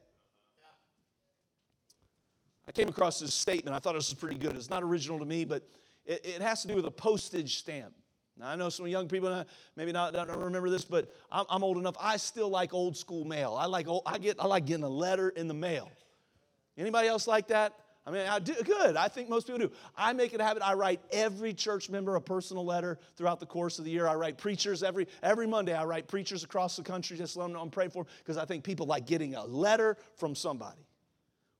[2.68, 3.76] I came across this statement.
[3.76, 4.56] I thought this was pretty good.
[4.56, 5.64] It's not original to me, but
[6.06, 7.94] it, it has to do with a postage stamp.
[8.40, 9.44] Now, I know some young people uh,
[9.76, 11.96] maybe not don't remember this, but I'm, I'm, old enough.
[12.00, 13.56] I still like old school mail.
[13.60, 15.92] I like old, I get I like getting a letter in the mail.
[16.78, 17.74] Anybody else like that?
[18.08, 18.96] I mean, I do good.
[18.96, 19.72] I think most people do.
[19.96, 20.64] I make it a habit.
[20.64, 24.08] I write every church member a personal letter throughout the course of the year.
[24.08, 25.74] I write preachers every every Monday.
[25.74, 28.46] I write preachers across the country just let them know I'm praying for because I
[28.46, 30.88] think people like getting a letter from somebody.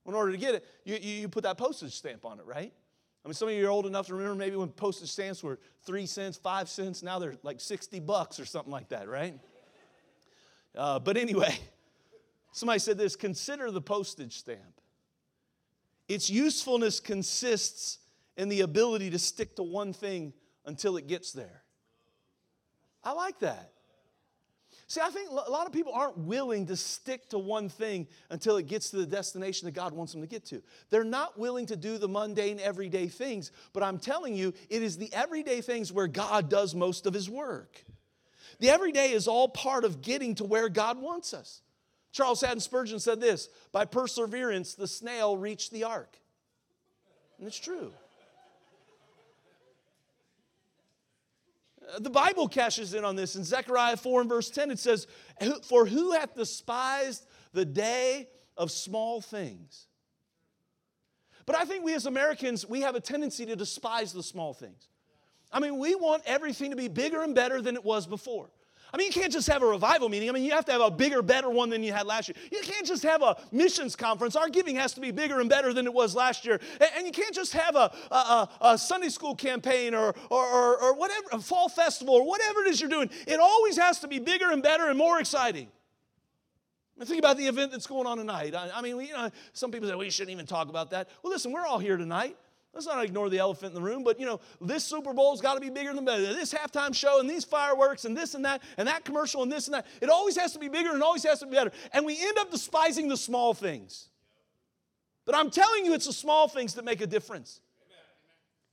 [0.08, 2.74] In order to get it, you, you put that postage stamp on it, right?
[3.24, 5.60] I mean, some of you are old enough to remember maybe when postage stamps were
[5.84, 9.38] three cents, five cents, now they're like 60 bucks or something like that, right?
[10.76, 11.58] Uh, but anyway,
[12.54, 14.82] somebody said this consider the postage stamp.
[16.08, 18.00] Its usefulness consists
[18.38, 20.34] in the ability to stick to one thing
[20.66, 21.64] until it gets there.
[23.04, 23.74] I like that.
[24.90, 28.58] See, I think a lot of people aren't willing to stick to one thing until
[28.58, 30.64] it gets to the destination that God wants them to get to.
[30.90, 34.98] They're not willing to do the mundane, everyday things, but I'm telling you, it is
[34.98, 37.86] the everyday things where God does most of His work.
[38.58, 41.62] The everyday is all part of getting to where God wants us.
[42.12, 46.18] Charles Haddon Spurgeon said this by perseverance, the snail reached the ark.
[47.38, 47.92] And it's true.
[52.00, 53.36] The Bible cashes in on this.
[53.36, 55.08] In Zechariah 4 and verse 10, it says,
[55.64, 59.88] For who hath despised the day of small things?
[61.46, 64.88] But I think we as Americans, we have a tendency to despise the small things.
[65.52, 68.52] I mean, we want everything to be bigger and better than it was before.
[68.92, 70.30] I mean, you can't just have a revival meeting.
[70.30, 72.36] I mean, you have to have a bigger, better one than you had last year.
[72.52, 74.36] You can't just have a missions conference.
[74.36, 76.60] Our giving has to be bigger and better than it was last year.
[76.98, 80.96] And you can't just have a, a, a Sunday school campaign or, or, or, or
[80.96, 83.10] whatever, a fall festival or whatever it is you're doing.
[83.28, 85.68] It always has to be bigger and better and more exciting.
[85.68, 88.56] I mean, think about the event that's going on tonight.
[88.56, 91.10] I, I mean, you know, some people say, well, you shouldn't even talk about that.
[91.24, 92.36] Well, listen, we're all here tonight.
[92.74, 95.56] Let's not ignore the elephant in the room, but you know, this Super Bowl's got
[95.56, 96.06] to be bigger than.
[96.06, 99.68] This halftime show and these fireworks and this and that and that commercial and this
[99.68, 99.88] and that.
[100.02, 101.72] It always has to be bigger and always has to be better.
[101.94, 104.10] And we end up despising the small things.
[105.26, 107.62] But I'm telling you, it's the small things that make a difference.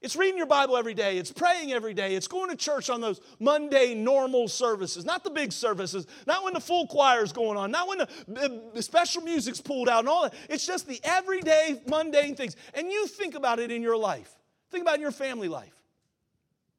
[0.07, 1.19] It's reading your Bible every day.
[1.19, 2.14] It's praying every day.
[2.14, 6.55] It's going to church on those Monday normal services, not the big services, not when
[6.55, 10.09] the full choir is going on, not when the, the special music's pulled out and
[10.09, 10.35] all that.
[10.49, 12.55] It's just the everyday mundane things.
[12.73, 14.33] And you think about it in your life.
[14.71, 15.75] Think about in your family life.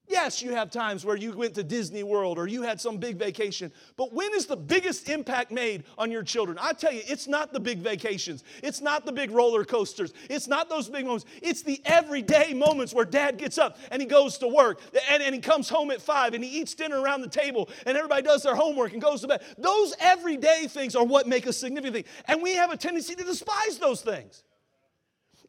[0.10, 3.18] Yes, you have times where you went to Disney World or you had some big
[3.18, 6.58] vacation, but when is the biggest impact made on your children?
[6.62, 10.48] I tell you, it's not the big vacations, it's not the big roller coasters, it's
[10.48, 14.38] not those big moments, it's the everyday moments where dad gets up and he goes
[14.38, 14.80] to work
[15.12, 17.98] and, and he comes home at five and he eats dinner around the table and
[17.98, 19.42] everybody does their homework and goes to bed.
[19.58, 23.24] Those everyday things are what make a significant thing, and we have a tendency to
[23.26, 24.44] despise those things.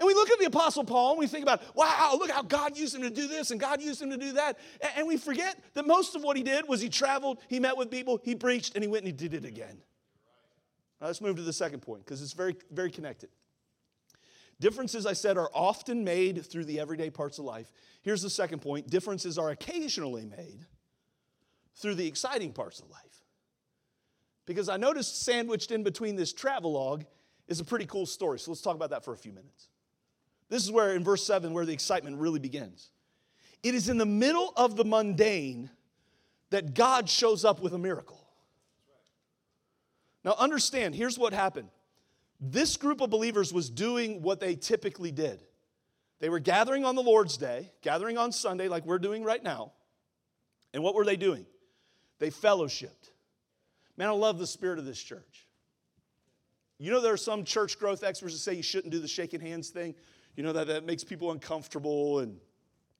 [0.00, 2.76] And we look at the Apostle Paul and we think about, wow, look how God
[2.76, 4.58] used him to do this and God used him to do that.
[4.96, 7.90] And we forget that most of what he did was he traveled, he met with
[7.90, 9.78] people, he preached, and he went and he did it again.
[11.00, 13.30] Now let's move to the second point because it's very, very connected.
[14.60, 17.72] Differences, I said, are often made through the everyday parts of life.
[18.02, 20.66] Here's the second point differences are occasionally made
[21.76, 23.02] through the exciting parts of life.
[24.46, 27.04] Because I noticed sandwiched in between this travelogue
[27.48, 28.38] is a pretty cool story.
[28.38, 29.68] So let's talk about that for a few minutes.
[30.48, 32.90] This is where, in verse 7, where the excitement really begins.
[33.62, 35.70] It is in the middle of the mundane
[36.50, 38.24] that God shows up with a miracle.
[40.24, 41.68] Now, understand, here's what happened.
[42.40, 45.42] This group of believers was doing what they typically did.
[46.20, 49.72] They were gathering on the Lord's Day, gathering on Sunday, like we're doing right now.
[50.72, 51.46] And what were they doing?
[52.18, 53.10] They fellowshipped.
[53.96, 55.46] Man, I love the spirit of this church.
[56.78, 59.40] You know, there are some church growth experts that say you shouldn't do the shaking
[59.40, 59.94] hands thing
[60.38, 62.38] you know, that, that makes people uncomfortable and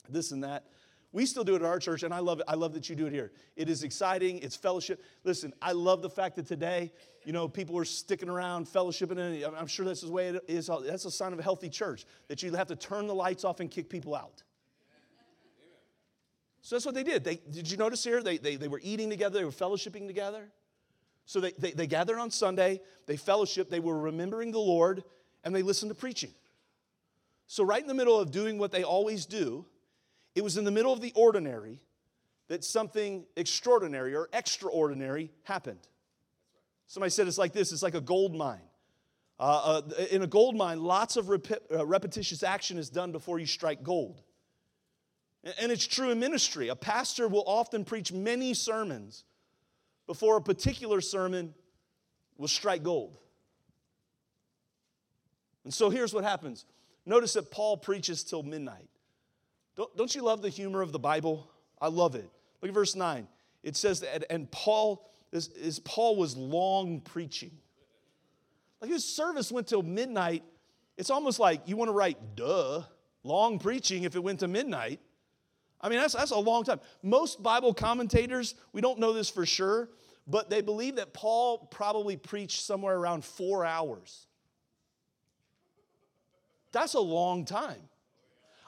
[0.09, 0.65] this and that.
[1.13, 2.47] We still do it at our church, and I love it.
[2.49, 3.31] I love that you do it here.
[3.55, 4.41] It is exciting.
[4.41, 5.01] It's fellowship.
[5.23, 6.93] Listen, I love the fact that today,
[7.25, 10.69] you know, people are sticking around, fellowshipping, and I'm sure that's the way it is.
[10.85, 13.61] That's a sign of a healthy church that you have to turn the lights off
[13.61, 14.43] and kick people out.
[16.63, 17.23] So that's what they did.
[17.23, 18.21] They, did you notice here?
[18.21, 20.49] They, they, they were eating together, they were fellowshipping together.
[21.25, 25.05] So they, they, they gathered on Sunday, they fellowship, they were remembering the Lord,
[25.45, 26.33] and they listened to preaching.
[27.49, 29.65] So, right in the middle of doing what they always do,
[30.35, 31.81] it was in the middle of the ordinary
[32.49, 35.81] that something extraordinary or extraordinary happened.
[36.87, 38.61] Somebody said it's like this it's like a gold mine.
[39.41, 43.39] Uh, uh, in a gold mine, lots of rep- uh, repetitious action is done before
[43.39, 44.21] you strike gold.
[45.59, 46.69] And it's true in ministry.
[46.69, 49.25] A pastor will often preach many sermons
[50.07, 51.55] before a particular sermon
[52.37, 53.17] will strike gold.
[55.65, 56.67] And so here's what happens.
[57.09, 58.87] Notice that Paul preaches till midnight.
[59.77, 61.51] Don't, don't you love the humor of the Bible?
[61.81, 62.29] I love it.
[62.61, 63.27] Look at verse 9.
[63.63, 67.53] It says that, and Paul, is, is Paul was long preaching.
[68.83, 70.43] Like his service went till midnight.
[70.99, 72.83] It's almost like you want to write, duh,
[73.25, 75.01] long preaching if it went to midnight.
[75.81, 76.81] I mean, that's, that's a long time.
[77.03, 79.89] Most Bible commentators, we don't know this for sure,
[80.27, 84.28] but they believe that Paul probably preached somewhere around four hours.
[86.79, 87.81] That's a long time.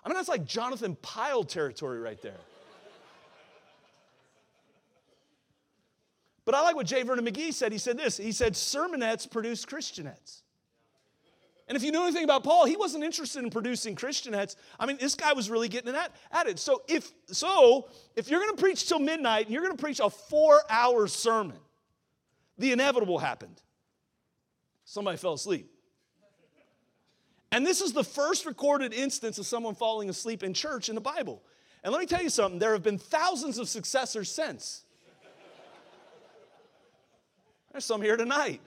[0.05, 2.41] I mean, that's like Jonathan Pyle territory right there.
[6.45, 7.05] But I like what J.
[7.05, 7.71] Vernon McGee said.
[7.71, 10.43] He said this He said, sermonettes produce Christianettes.
[11.69, 14.57] And if you know anything about Paul, he wasn't interested in producing Christianettes.
[14.81, 16.59] I mean, this guy was really getting at, at it.
[16.59, 20.01] So if so, if you're going to preach till midnight and you're going to preach
[20.01, 21.59] a four-hour sermon,
[22.59, 23.63] the inevitable happened.
[24.85, 25.71] Somebody fell asleep.
[27.53, 31.01] And this is the first recorded instance of someone falling asleep in church in the
[31.01, 31.43] Bible.
[31.83, 34.85] And let me tell you something, there have been thousands of successors since.
[37.73, 38.61] There's some here tonight.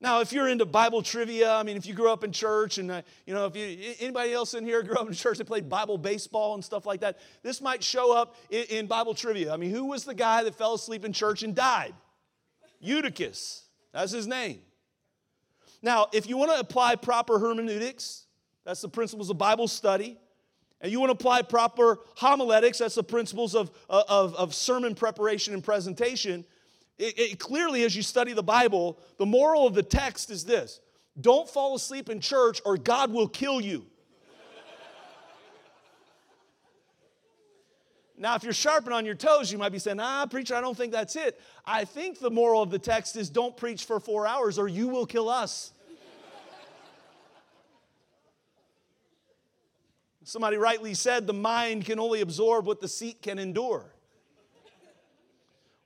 [0.00, 2.90] Now, if you're into Bible trivia, I mean, if you grew up in church, and
[2.90, 5.68] uh, you know, if you anybody else in here grew up in church and played
[5.68, 9.52] Bible baseball and stuff like that, this might show up in, in Bible trivia.
[9.52, 11.94] I mean, who was the guy that fell asleep in church and died?
[12.80, 13.62] Eutychus.
[13.92, 14.58] That's his name.
[15.82, 18.26] Now, if you want to apply proper hermeneutics,
[18.64, 20.16] that's the principles of Bible study,
[20.80, 24.94] and you want to apply proper homiletics, that's the principles of, uh, of, of sermon
[24.94, 26.44] preparation and presentation,
[26.98, 30.80] it, it, clearly, as you study the Bible, the moral of the text is this
[31.20, 33.86] don't fall asleep in church or God will kill you.
[38.22, 40.76] Now, if you're sharpening on your toes, you might be saying, ah, preacher, I don't
[40.76, 41.40] think that's it.
[41.66, 44.86] I think the moral of the text is don't preach for four hours or you
[44.86, 45.72] will kill us.
[50.22, 53.92] Somebody rightly said the mind can only absorb what the seat can endure.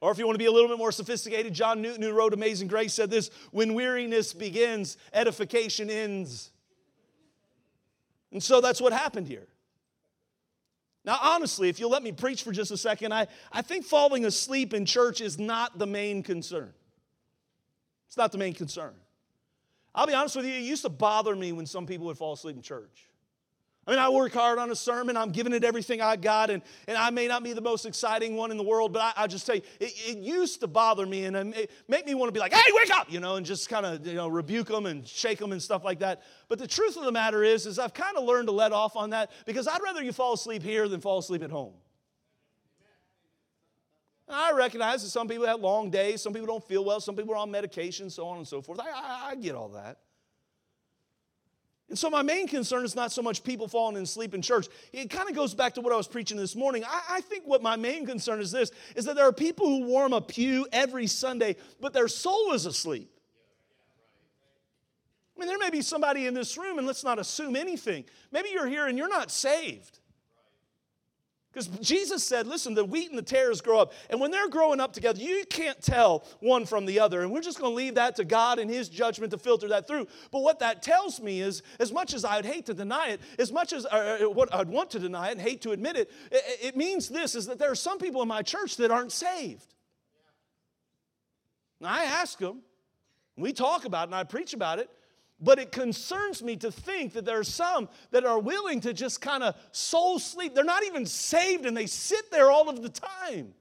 [0.02, 2.34] Or if you want to be a little bit more sophisticated, John Newton, who wrote
[2.34, 6.50] Amazing Grace, said this when weariness begins, edification ends.
[8.30, 9.46] And so that's what happened here.
[11.06, 14.24] Now, honestly, if you'll let me preach for just a second, I, I think falling
[14.24, 16.74] asleep in church is not the main concern.
[18.08, 18.92] It's not the main concern.
[19.94, 22.32] I'll be honest with you, it used to bother me when some people would fall
[22.32, 23.08] asleep in church.
[23.86, 25.16] I mean, I work hard on a sermon.
[25.16, 28.34] I'm giving it everything I got, and, and I may not be the most exciting
[28.34, 31.06] one in the world, but I, I just tell you, it, it, used to bother
[31.06, 33.36] me and um, it make me want to be like, hey, wake up, you know,
[33.36, 36.22] and just kind of, you know, rebuke them and shake them and stuff like that.
[36.48, 38.96] But the truth of the matter is, is I've kind of learned to let off
[38.96, 41.74] on that because I'd rather you fall asleep here than fall asleep at home.
[44.28, 47.34] I recognize that some people have long days, some people don't feel well, some people
[47.34, 48.80] are on medication, so on and so forth.
[48.80, 49.98] I, I, I get all that.
[51.88, 54.66] And so, my main concern is not so much people falling asleep in church.
[54.92, 56.84] It kind of goes back to what I was preaching this morning.
[56.84, 59.84] I, I, think what my main concern is this is that there are people who
[59.84, 63.08] warm a pew every Sunday, but their soul is asleep.
[65.36, 68.04] I mean, there may be somebody in this room, and let's not assume anything.
[68.32, 70.00] Maybe you're here and you're not saved.
[71.56, 73.94] Because Jesus said, listen, the wheat and the tares grow up.
[74.10, 77.22] And when they're growing up together, you can't tell one from the other.
[77.22, 79.88] And we're just going to leave that to God and His judgment to filter that
[79.88, 80.06] through.
[80.30, 83.52] But what that tells me is, as much as I'd hate to deny it, as
[83.52, 86.10] much as uh, uh what I'd want to deny it and hate to admit it,
[86.30, 89.72] it, means this is that there are some people in my church that aren't saved.
[91.82, 92.60] I ask them,
[93.38, 94.90] we talk about it and I preach about it,
[95.40, 99.20] but it concerns me to think that there are some that are willing to just
[99.20, 100.54] kind of soul sleep.
[100.54, 103.54] They're not even saved and they sit there all of the time.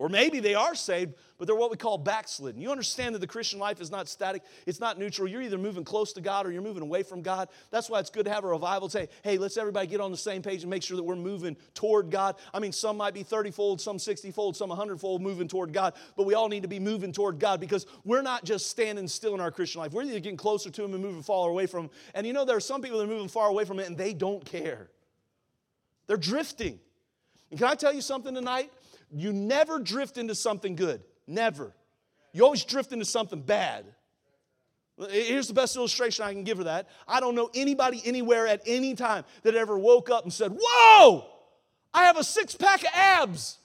[0.00, 2.58] Or maybe they are saved, but they're what we call backslidden.
[2.58, 5.28] You understand that the Christian life is not static, it's not neutral.
[5.28, 7.50] You're either moving close to God or you're moving away from God.
[7.70, 10.16] That's why it's good to have a revival say, hey, let's everybody get on the
[10.16, 12.36] same page and make sure that we're moving toward God.
[12.54, 15.74] I mean, some might be 30 fold, some 60 fold, some 100 fold moving toward
[15.74, 19.06] God, but we all need to be moving toward God because we're not just standing
[19.06, 19.92] still in our Christian life.
[19.92, 21.90] We're either getting closer to Him and moving far away from Him.
[22.14, 23.98] And you know, there are some people that are moving far away from it and
[23.98, 24.88] they don't care,
[26.06, 26.80] they're drifting.
[27.50, 28.72] And can I tell you something tonight?
[29.12, 31.02] You never drift into something good.
[31.26, 31.72] Never.
[32.32, 33.84] You always drift into something bad.
[35.08, 36.88] Here's the best illustration I can give of that.
[37.08, 41.24] I don't know anybody anywhere at any time that ever woke up and said, Whoa,
[41.94, 43.58] I have a six pack of abs.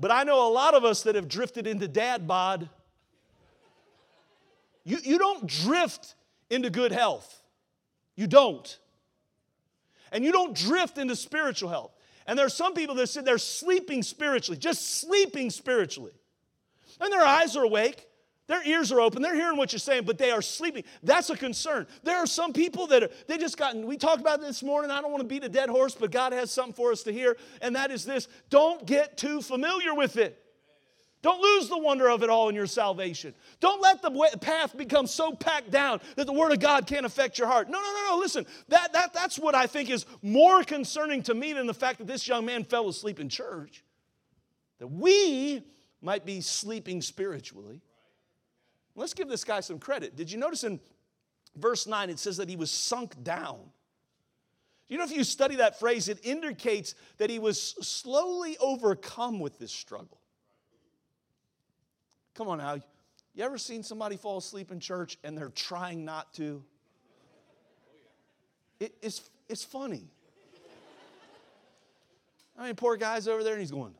[0.00, 2.70] but I know a lot of us that have drifted into dad bod.
[4.84, 6.14] You, you don't drift
[6.48, 7.42] into good health.
[8.14, 8.78] You don't.
[10.10, 11.92] And you don't drift into spiritual health.
[12.26, 16.12] And there are some people that sit there sleeping spiritually, just sleeping spiritually.
[17.00, 18.06] And their eyes are awake,
[18.46, 20.84] their ears are open, they're hearing what you're saying, but they are sleeping.
[21.02, 21.86] That's a concern.
[22.02, 24.90] There are some people that are, they just gotten, we talked about this morning.
[24.90, 27.12] I don't want to beat a dead horse, but God has something for us to
[27.12, 30.42] hear, and that is this don't get too familiar with it.
[31.22, 33.34] Don't lose the wonder of it all in your salvation.
[33.58, 37.38] Don't let the path become so packed down that the Word of God can't affect
[37.38, 37.68] your heart.
[37.68, 38.18] No, no, no, no.
[38.18, 41.98] Listen, that, that, that's what I think is more concerning to me than the fact
[41.98, 43.82] that this young man fell asleep in church.
[44.78, 45.62] That we
[46.02, 47.80] might be sleeping spiritually.
[48.94, 50.16] Let's give this guy some credit.
[50.16, 50.80] Did you notice in
[51.56, 53.58] verse 9 it says that he was sunk down?
[54.88, 59.58] You know, if you study that phrase, it indicates that he was slowly overcome with
[59.58, 60.20] this struggle.
[62.36, 62.74] Come on now.
[63.34, 66.62] You ever seen somebody fall asleep in church and they're trying not to?
[68.78, 70.04] It, it's, it's funny.
[72.58, 73.94] I mean, poor guy's over there and he's going,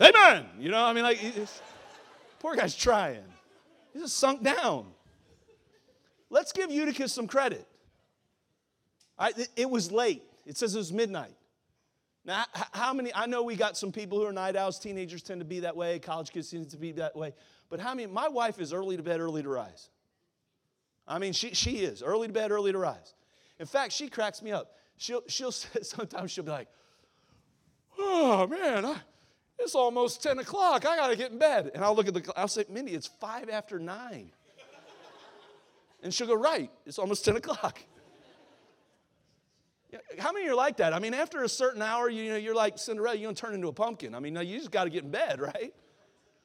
[0.00, 0.46] Amen.
[0.58, 1.20] You know, I mean, like,
[2.40, 3.22] poor guy's trying.
[3.92, 4.93] He's just sunk down.
[6.30, 7.66] Let's give Eutychus some credit.
[9.56, 10.22] it was late.
[10.46, 11.34] It says it was midnight.
[12.24, 13.14] Now, how many?
[13.14, 14.78] I know we got some people who are night owls.
[14.78, 15.98] Teenagers tend to be that way.
[15.98, 17.34] College kids tend to be that way.
[17.68, 18.06] But how many?
[18.06, 19.90] My wife is early to bed, early to rise.
[21.06, 23.14] I mean, she, she is early to bed, early to rise.
[23.58, 24.74] In fact, she cracks me up.
[24.96, 25.52] She'll, she'll
[25.82, 26.68] sometimes she'll be like,
[27.98, 28.96] "Oh man, I,
[29.58, 30.86] it's almost 10 o'clock.
[30.86, 32.32] I got to get in bed." And I'll look at the.
[32.36, 34.30] I'll say, "Mindy, it's five after nine.
[36.04, 37.80] And she'll go, Right, it's almost 10 o'clock.
[40.18, 40.92] How many are like that?
[40.92, 43.68] I mean, after a certain hour, you know, you're like Cinderella, you're gonna turn into
[43.68, 44.14] a pumpkin.
[44.14, 45.74] I mean, you just gotta get in bed, right?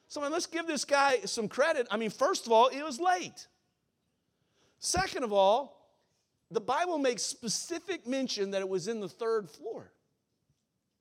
[0.08, 1.86] So I mean, let's give this guy some credit.
[1.90, 3.46] I mean, first of all, it was late.
[4.80, 5.80] Second of all,
[6.50, 9.92] the Bible makes specific mention that it was in the third floor.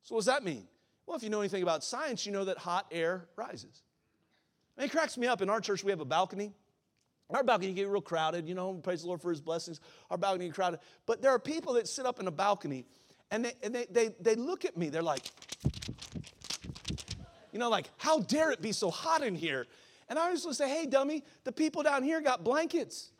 [0.03, 0.68] So what does that mean?
[1.05, 3.84] Well, if you know anything about science, you know that hot air rises.
[4.78, 5.41] I mean, it cracks me up.
[5.41, 6.53] In our church, we have a balcony.
[7.30, 9.80] Our balcony get real crowded, you know, praise the Lord for his blessings.
[10.10, 10.80] Our balcony get crowded.
[11.06, 12.86] But there are people that sit up in a balcony
[13.32, 15.24] and they, and they, they, they look at me, they're like,
[17.52, 19.68] you know, like, how dare it be so hot in here?
[20.08, 23.12] And I always say, hey, dummy, the people down here got blankets.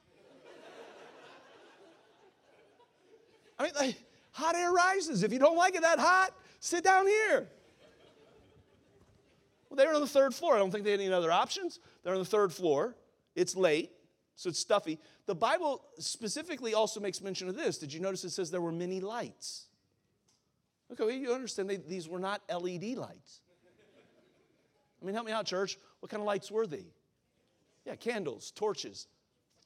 [3.60, 3.96] I mean, like,
[4.32, 5.22] hot air rises.
[5.22, 7.50] If you don't like it that hot, sit down here.
[9.70, 10.56] Well, they were on the third floor.
[10.56, 11.80] I don't think they had any other options.
[12.04, 12.96] They're on the third floor.
[13.36, 13.92] It's late.
[14.40, 15.00] So it's stuffy.
[15.26, 17.78] The Bible specifically also makes mention of this.
[17.78, 19.66] Did you notice it says there were many lights?
[20.90, 23.42] Okay, well, you understand they, these were not LED lights.
[25.02, 25.78] I mean, help me out, church.
[26.00, 26.86] What kind of lights were they?
[27.86, 29.08] Yeah, candles, torches,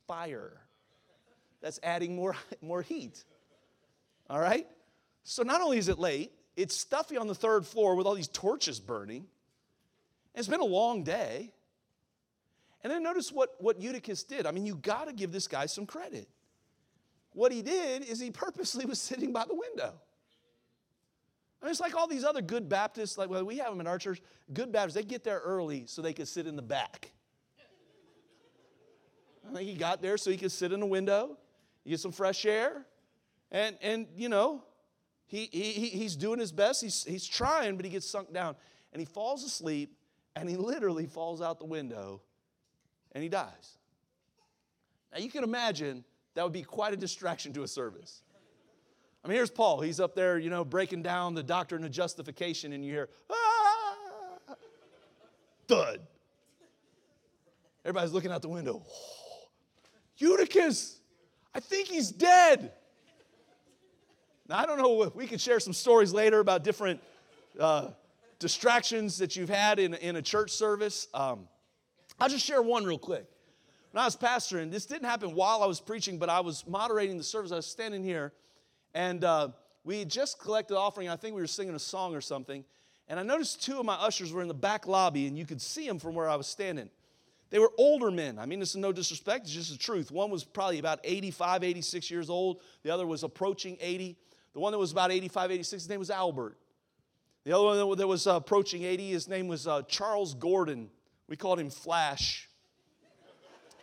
[0.07, 0.59] fire.
[1.61, 3.24] That's adding more, more heat.
[4.28, 4.65] All right?
[5.24, 8.28] So not only is it late, it's stuffy on the third floor with all these
[8.28, 9.28] torches burning.
[10.34, 11.53] It's been a long day.
[12.84, 14.46] And then notice what, what Eutychus did.
[14.46, 16.28] I mean, you got to give this guy some credit.
[17.32, 19.94] What he did is he purposely was sitting by the window.
[21.62, 23.88] I mean, it's like all these other good Baptists, like well, we have them in
[23.88, 24.22] our church.
[24.52, 27.12] Good Baptists, they get there early so they could sit in the back.
[29.50, 31.38] I think he got there so he could sit in the window,
[31.88, 32.86] get some fresh air,
[33.50, 34.64] and and you know,
[35.26, 36.82] he, he he's doing his best.
[36.82, 38.56] He's he's trying, but he gets sunk down,
[38.92, 39.96] and he falls asleep,
[40.36, 42.22] and he literally falls out the window
[43.14, 43.78] and he dies.
[45.11, 46.03] Now you can imagine
[46.34, 48.24] that would be quite a distraction to a service.
[49.24, 49.80] I mean, here's Paul.
[49.80, 54.55] He's up there, you know, breaking down the doctrine of justification, and you hear, ah,
[55.68, 56.01] thud.
[57.86, 58.82] Everybody's looking out the window.
[58.86, 59.47] Oh,
[60.18, 60.99] Eutychus,
[61.55, 62.74] I think he's dead.
[64.49, 67.01] Now, I don't know, we could share some stories later about different
[67.57, 67.89] uh,
[68.39, 71.07] distractions that you've had in, in a church service.
[71.14, 71.47] Um,
[72.20, 73.26] I'll just share one real quick.
[73.91, 77.18] When I was pastoring, this didn't happen while I was preaching, but I was moderating
[77.18, 77.51] the service.
[77.51, 78.34] I was standing here,
[78.93, 79.49] and uh,
[79.84, 81.09] we had just collected offering.
[81.09, 82.64] I think we were singing a song or something.
[83.07, 85.61] And I noticed two of my ushers were in the back lobby, and you could
[85.61, 86.89] see them from where I was standing.
[87.49, 88.39] They were older men.
[88.39, 90.09] I mean, this is no disrespect, it's just the truth.
[90.09, 94.18] One was probably about 85, 86 years old, the other was approaching 80.
[94.53, 96.57] The one that was about 85, 86, his name was Albert.
[97.43, 100.89] The other one that was approaching 80, his name was uh, Charles Gordon.
[101.28, 102.49] We called him Flash.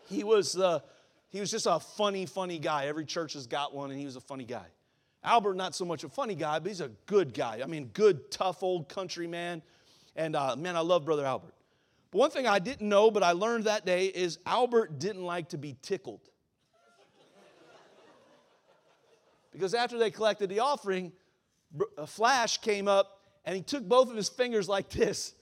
[0.08, 0.80] He was, uh,
[1.28, 2.86] he was just a funny, funny guy.
[2.86, 4.66] Every church has got one, and he was a funny guy.
[5.22, 7.60] Albert, not so much a funny guy, but he's a good guy.
[7.62, 9.62] I mean, good, tough old country man.
[10.16, 11.54] And uh, man, I love Brother Albert.
[12.10, 15.50] But one thing I didn't know, but I learned that day, is Albert didn't like
[15.50, 16.20] to be tickled.
[19.52, 21.12] because after they collected the offering,
[21.96, 25.34] a flash came up and he took both of his fingers like this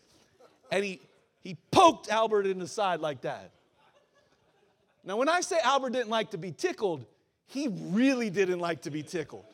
[0.71, 1.01] and he,
[1.41, 3.51] he poked Albert in the side like that.
[5.05, 7.05] Now, when I say Albert didn't like to be tickled,
[7.47, 9.45] he really didn't like to be tickled.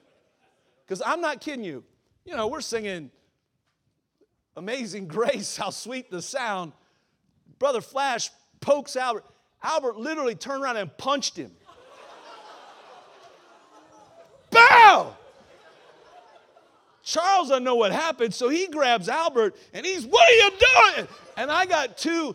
[0.84, 1.84] Because I'm not kidding you.
[2.24, 3.10] You know, we're singing
[4.56, 6.72] Amazing Grace, how sweet the sound.
[7.58, 8.30] Brother Flash
[8.60, 9.24] pokes Albert.
[9.62, 11.52] Albert literally turned around and punched him.
[14.50, 15.16] Bow!
[17.04, 21.08] Charles doesn't know what happened, so he grabs Albert and he's, What are you doing?
[21.36, 22.34] And I got two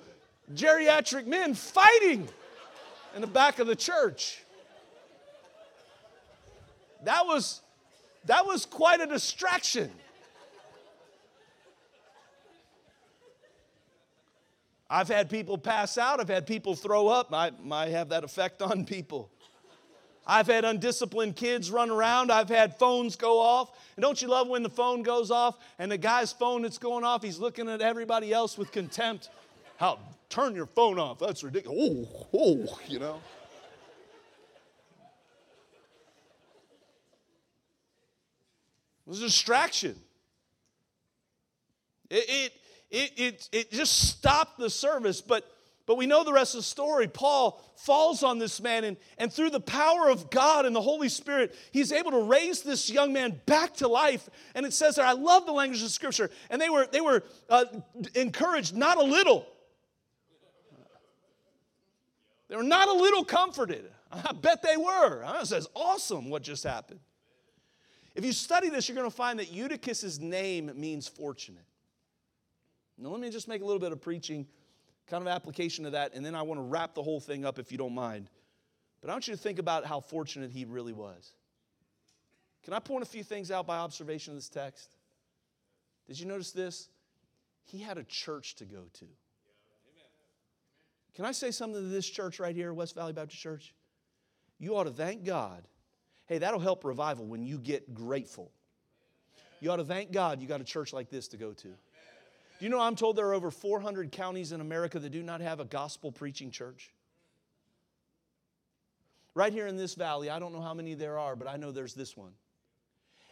[0.53, 2.27] geriatric men fighting
[3.15, 4.43] in the back of the church.
[7.03, 7.61] That was
[8.25, 9.89] that was quite a distraction.
[14.87, 17.33] I've had people pass out, I've had people throw up.
[17.33, 19.31] I might have that effect on people.
[20.29, 22.31] I've had undisciplined kids run around.
[22.31, 23.71] I've had phones go off.
[23.95, 27.03] And don't you love when the phone goes off and the guy's phone that's going
[27.03, 29.29] off, he's looking at everybody else with contempt?
[29.77, 29.97] How,
[30.29, 31.17] turn your phone off.
[31.17, 31.79] That's ridiculous.
[31.81, 33.19] Oh, oh, you know.
[39.07, 39.95] It was a distraction.
[42.11, 42.53] It, it,
[42.91, 45.51] it, it, it just stopped the service, but,
[45.89, 47.07] but we know the rest of the story.
[47.07, 51.09] Paul falls on this man, and, and through the power of God and the Holy
[51.09, 54.29] Spirit, he's able to raise this young man back to life.
[54.53, 57.23] And it says there, I love the language of Scripture, and they were, they were
[57.49, 57.65] uh,
[58.13, 59.47] encouraged not a little.
[62.49, 63.89] They were not a little comforted.
[64.11, 65.23] I bet they were.
[65.41, 66.99] It says, awesome what just happened.
[68.13, 71.65] If you study this, you're going to find that Eutychus's name means fortunate.
[72.95, 74.45] Now, let me just make a little bit of preaching,
[75.09, 77.59] kind of application of that, and then I want to wrap the whole thing up
[77.59, 78.29] if you don't mind.
[79.01, 81.33] But I want you to think about how fortunate he really was.
[82.63, 84.95] Can I point a few things out by observation of this text?
[86.07, 86.89] Did you notice this?
[87.63, 89.05] He had a church to go to.
[91.15, 93.73] Can I say something to this church right here, West Valley Baptist Church?
[94.57, 95.63] You ought to thank God
[96.29, 98.51] Hey, that'll help revival when you get grateful.
[99.61, 101.69] You ought to thank God you got a church like this to go to.
[102.59, 105.39] Do you know I'm told there are over 400 counties in America that do not
[105.39, 106.93] have a gospel preaching church?
[109.33, 111.71] Right here in this valley, I don't know how many there are, but I know
[111.71, 112.33] there's this one.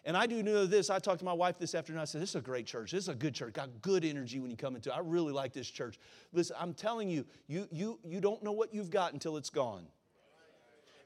[0.06, 0.90] And I do know this.
[0.90, 2.02] I talked to my wife this afternoon.
[2.02, 2.92] I said, This is a great church.
[2.92, 3.54] This is a good church.
[3.54, 4.94] Got good energy when you come into it.
[4.96, 6.00] I really like this church.
[6.32, 9.86] Listen, I'm telling you, you, you, you don't know what you've got until it's gone.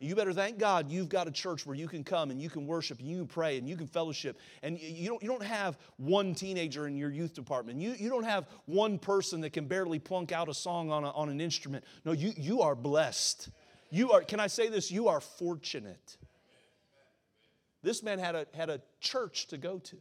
[0.04, 2.66] You better thank God you've got a church where you can come and you can
[2.66, 4.40] worship and you can pray and you can fellowship.
[4.64, 7.80] And you don't, you don't have one teenager in your youth department.
[7.80, 11.12] You, you don't have one person that can barely plunk out a song on, a,
[11.12, 11.86] on an instrument.
[12.04, 13.50] No, you, you are blessed.
[13.92, 14.90] You are, can I say this?
[14.90, 16.18] You are fortunate.
[17.84, 19.98] This man had a, had a church to go to.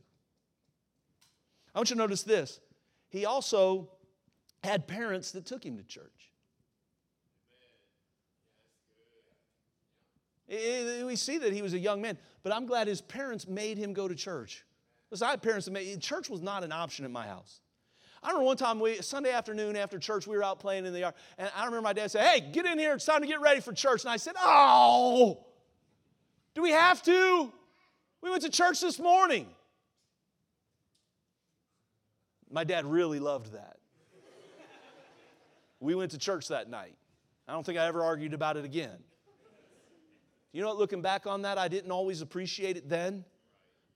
[1.75, 2.59] I want you to notice this.
[3.11, 3.91] He also
[4.65, 6.30] had parents that took him to church.
[10.51, 13.93] We see that he was a young man, but I'm glad his parents made him
[13.93, 14.65] go to church.
[15.11, 17.61] Listen, I had parents that made church was not an option at my house.
[18.23, 21.01] I remember one time, we, Sunday afternoon after church, we were out playing in the
[21.01, 23.41] yard, and I remember my dad said, Hey, get in here, it's time to get
[23.41, 24.03] ready for church.
[24.03, 25.47] And I said, Oh,
[26.55, 27.53] do we have to?
[28.21, 29.47] We went to church this morning.
[32.51, 33.79] My dad really loved that.
[35.79, 36.97] we went to church that night.
[37.49, 38.99] I don't think I ever argued about it again.
[40.53, 43.25] You know what, looking back on that, I didn't always appreciate it then,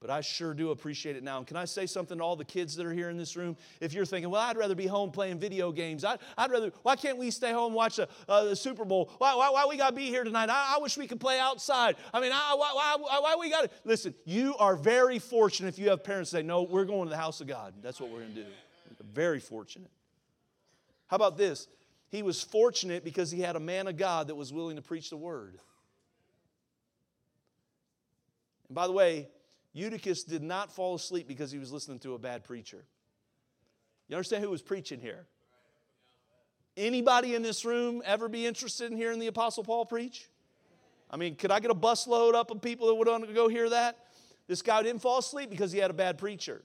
[0.01, 1.39] but I sure do appreciate it now.
[1.39, 3.57] And can I say something to all the kids that are here in this room?
[3.81, 6.95] If you're thinking, well, I'd rather be home playing video games, I'd, I'd rather, why
[6.95, 9.11] can't we stay home and watch the, uh, the Super Bowl?
[9.19, 10.49] Why, why, why we got to be here tonight?
[10.49, 11.97] I, I, wish we could play outside.
[12.13, 15.79] I mean, I, why, why, why we got to, listen, you are very fortunate if
[15.79, 17.75] you have parents say, no, we're going to the house of God.
[17.83, 18.47] That's what we're going to do.
[19.13, 19.91] Very fortunate.
[21.07, 21.69] How about this?
[22.09, 25.11] He was fortunate because he had a man of God that was willing to preach
[25.11, 25.59] the word.
[28.75, 29.29] And by the way,
[29.73, 32.85] Eutychus did not fall asleep because he was listening to a bad preacher.
[34.09, 35.29] You understand who was preaching here?
[36.77, 40.29] Anybody in this room ever be interested in hearing the Apostle Paul preach?
[41.09, 43.33] I mean, could I get a bus load up of people that would want to
[43.33, 43.97] go hear that?
[44.49, 46.65] This guy didn't fall asleep because he had a bad preacher.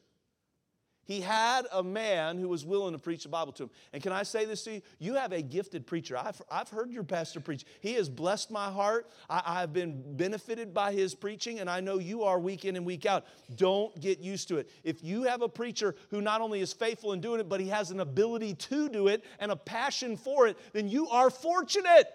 [1.10, 3.70] He had a man who was willing to preach the Bible to him.
[3.94, 4.82] And can I say this to you?
[5.00, 6.16] You have a gifted preacher.
[6.16, 7.66] I've, I've heard your pastor preach.
[7.80, 9.10] He has blessed my heart.
[9.28, 12.86] I, I've been benefited by his preaching, and I know you are week in and
[12.86, 13.26] week out.
[13.56, 14.70] Don't get used to it.
[14.84, 17.70] If you have a preacher who not only is faithful in doing it, but he
[17.70, 22.06] has an ability to do it and a passion for it, then you are fortunate.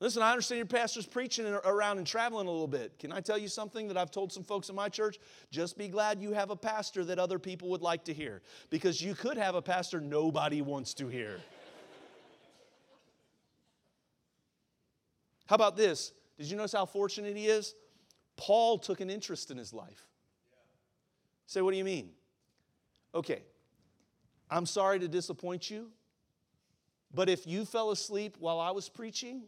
[0.00, 2.96] Listen, I understand your pastor's preaching around and traveling a little bit.
[3.00, 5.18] Can I tell you something that I've told some folks in my church?
[5.50, 8.40] Just be glad you have a pastor that other people would like to hear
[8.70, 11.40] because you could have a pastor nobody wants to hear.
[15.46, 16.12] how about this?
[16.38, 17.74] Did you notice how fortunate he is?
[18.36, 20.06] Paul took an interest in his life.
[21.46, 22.10] Say, what do you mean?
[23.12, 23.42] Okay,
[24.48, 25.88] I'm sorry to disappoint you,
[27.12, 29.42] but if you fell asleep while I was preaching,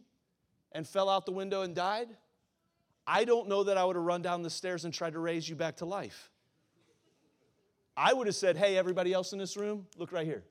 [0.71, 2.07] and fell out the window and died,
[3.05, 5.47] I don't know that I would have run down the stairs and tried to raise
[5.47, 6.29] you back to life.
[7.97, 10.43] I would have said, Hey, everybody else in this room, look right here.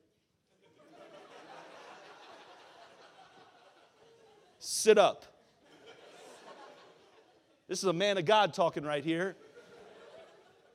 [4.59, 5.25] Sit up.
[7.67, 9.35] This is a man of God talking right here.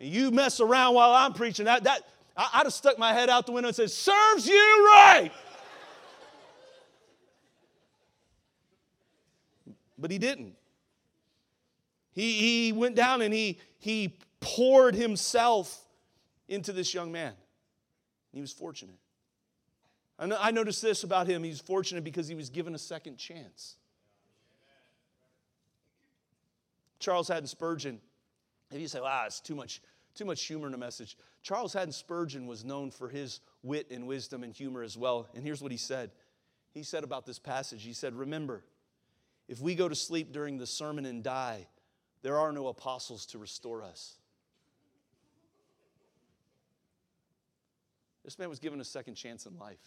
[0.01, 1.67] And you mess around while I'm preaching.
[1.67, 2.03] That, that,
[2.37, 5.31] I'd have stuck my head out the window and said, Serves you right.
[9.99, 10.55] But he didn't.
[12.13, 15.87] He, he went down and he, he poured himself
[16.49, 17.35] into this young man.
[18.33, 18.97] He was fortunate.
[20.19, 21.43] I I noticed this about him.
[21.43, 23.77] He's fortunate because he was given a second chance.
[26.99, 28.01] Charles Haddon Spurgeon,
[28.71, 29.83] if you say, wow, it's too much,
[30.15, 31.17] too much humor in a message.
[31.43, 35.29] Charles Haddon Spurgeon was known for his wit and wisdom and humor as well.
[35.35, 36.11] And here's what he said.
[36.73, 38.65] He said about this passage, he said, Remember,
[39.49, 41.67] if we go to sleep during the sermon and die,
[42.23, 44.17] there are no apostles to restore us.
[48.25, 49.79] This man was given a second chance in life.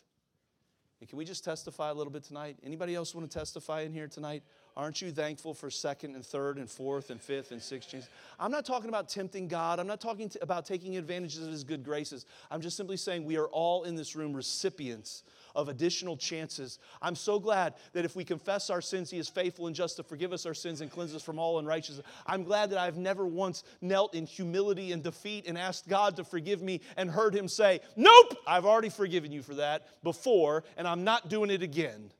[1.01, 2.57] And can we just testify a little bit tonight?
[2.64, 4.43] Anybody else want to testify in here tonight?
[4.76, 8.10] Aren't you thankful for second and third and fourth and fifth and sixth chances?
[8.39, 9.80] I'm not talking about tempting God.
[9.80, 12.26] I'm not talking about taking advantages of His good graces.
[12.51, 15.24] I'm just simply saying we are all in this room recipients
[15.56, 16.80] of additional chances.
[17.02, 20.04] I'm so glad that if we confess our sins, He is faithful and just to
[20.04, 22.06] forgive us our sins and cleanse us from all unrighteousness.
[22.26, 26.24] I'm glad that I've never once knelt in humility and defeat and asked God to
[26.24, 30.88] forgive me and heard Him say, Nope, I've already forgiven you for that before, and
[30.88, 32.12] I'm not doing it again.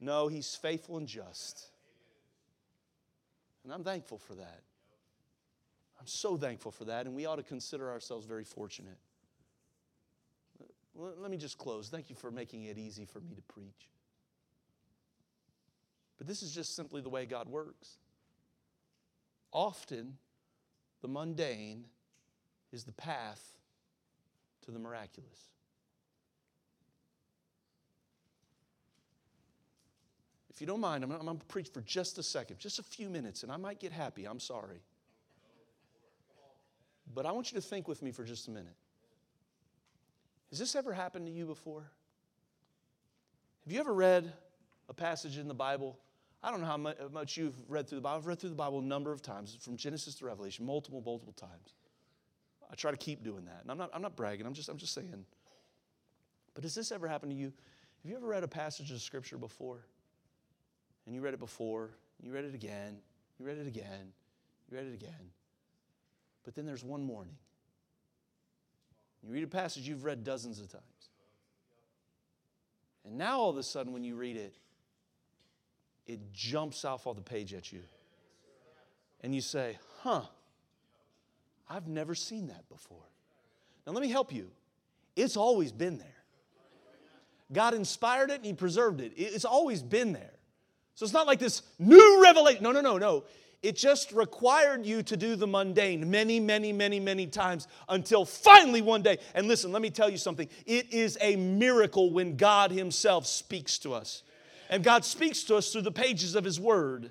[0.00, 1.68] No, He's faithful and just.
[3.64, 4.62] And I'm thankful for that.
[6.00, 8.98] I'm so thankful for that, and we ought to consider ourselves very fortunate.
[10.98, 11.88] Let me just close.
[11.88, 13.88] Thank you for making it easy for me to preach.
[16.18, 17.98] But this is just simply the way God works.
[19.52, 20.18] Often,
[21.00, 21.84] the mundane
[22.72, 23.40] is the path
[24.64, 25.50] to the miraculous.
[30.50, 33.08] If you don't mind, I'm going to preach for just a second, just a few
[33.08, 34.26] minutes, and I might get happy.
[34.26, 34.82] I'm sorry.
[37.14, 38.74] But I want you to think with me for just a minute.
[40.50, 41.90] Has this ever happened to you before?
[43.64, 44.32] Have you ever read
[44.88, 45.98] a passage in the Bible?
[46.42, 48.18] I don't know how much you've read through the Bible.
[48.18, 51.34] I've read through the Bible a number of times, from Genesis to Revelation, multiple, multiple
[51.34, 51.74] times.
[52.70, 53.58] I try to keep doing that.
[53.62, 55.24] And I'm not, I'm not bragging, I'm just, I'm just saying.
[56.54, 57.52] But has this ever happened to you?
[58.02, 59.84] Have you ever read a passage of Scripture before?
[61.06, 61.90] And you read it before,
[62.22, 62.98] you read it again,
[63.38, 64.12] you read it again,
[64.70, 65.32] you read it again.
[66.44, 67.34] But then there's one morning
[69.22, 70.84] you read a passage you've read dozens of times.
[73.04, 74.54] And now all of a sudden, when you read it,
[76.06, 77.82] it jumps off of the page at you.
[79.22, 80.22] And you say, huh,
[81.68, 82.98] I've never seen that before.
[83.86, 84.50] Now, let me help you.
[85.16, 86.06] It's always been there.
[87.52, 89.12] God inspired it and He preserved it.
[89.16, 90.32] It's always been there.
[90.94, 92.62] So it's not like this new revelation.
[92.62, 93.24] No, no, no, no.
[93.62, 98.82] It just required you to do the mundane many, many, many, many times until finally
[98.82, 99.18] one day.
[99.34, 100.48] And listen, let me tell you something.
[100.64, 104.22] It is a miracle when God Himself speaks to us.
[104.70, 107.10] And God speaks to us through the pages of His Word.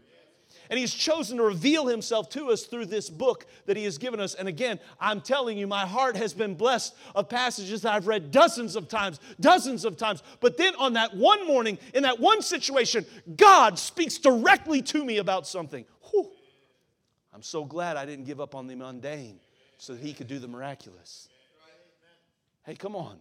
[0.69, 4.21] And He's chosen to reveal Himself to us through this book that He has given
[4.21, 4.33] us.
[4.33, 8.31] And again, I'm telling you, my heart has been blessed of passages that I've read
[8.31, 10.23] dozens of times, dozens of times.
[10.39, 15.17] But then on that one morning, in that one situation, God speaks directly to me
[15.17, 15.83] about something.
[16.11, 16.31] Whew.
[17.37, 19.39] I'm so glad I didn't give up on the mundane
[19.77, 21.29] so that he could do the miraculous.
[22.63, 23.19] Hey, come on.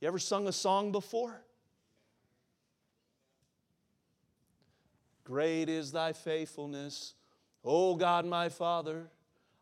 [0.00, 1.40] You ever sung a song before?
[5.22, 7.14] Great is thy faithfulness,
[7.64, 9.06] O God my Father.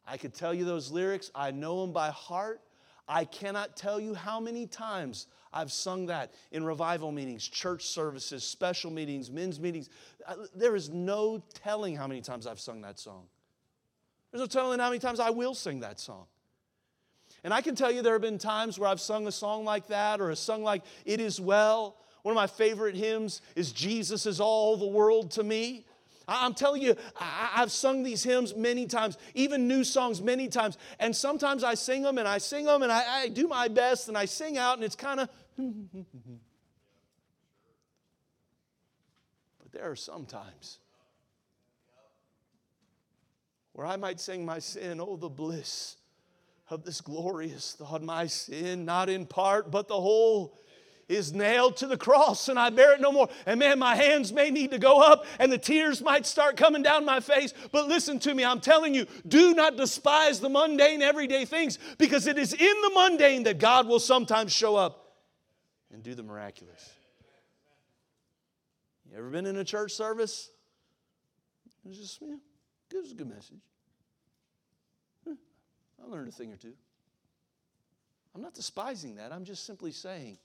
[0.06, 2.62] I could tell you those lyrics, I know them by heart.
[3.08, 8.44] I cannot tell you how many times I've sung that in revival meetings, church services,
[8.44, 9.88] special meetings, men's meetings.
[10.54, 13.24] There is no telling how many times I've sung that song.
[14.30, 16.26] There's no telling how many times I will sing that song.
[17.44, 19.86] And I can tell you there have been times where I've sung a song like
[19.86, 21.96] that or a song like It Is Well.
[22.22, 25.86] One of my favorite hymns is Jesus is All the World to Me.
[26.28, 30.76] I'm telling you, I've sung these hymns many times, even new songs many times.
[30.98, 34.08] And sometimes I sing them and I sing them and I, I do my best
[34.08, 35.28] and I sing out and it's kind of.
[35.56, 35.70] but
[39.72, 40.78] there are some times
[43.72, 45.96] where I might sing my sin, oh, the bliss
[46.70, 50.58] of this glorious thought, my sin, not in part, but the whole
[51.08, 53.28] is nailed to the cross and I bear it no more.
[53.46, 56.82] And man, my hands may need to go up and the tears might start coming
[56.82, 57.54] down my face.
[57.70, 62.26] But listen to me, I'm telling you, do not despise the mundane, everyday things because
[62.26, 65.14] it is in the mundane that God will sometimes show up
[65.92, 66.90] and do the miraculous.
[69.10, 70.50] You ever been in a church service?
[71.84, 72.34] It was just, yeah,
[72.92, 73.60] it was a good message.
[75.28, 76.74] I learned a thing or two.
[78.34, 79.32] I'm not despising that.
[79.32, 80.38] I'm just simply saying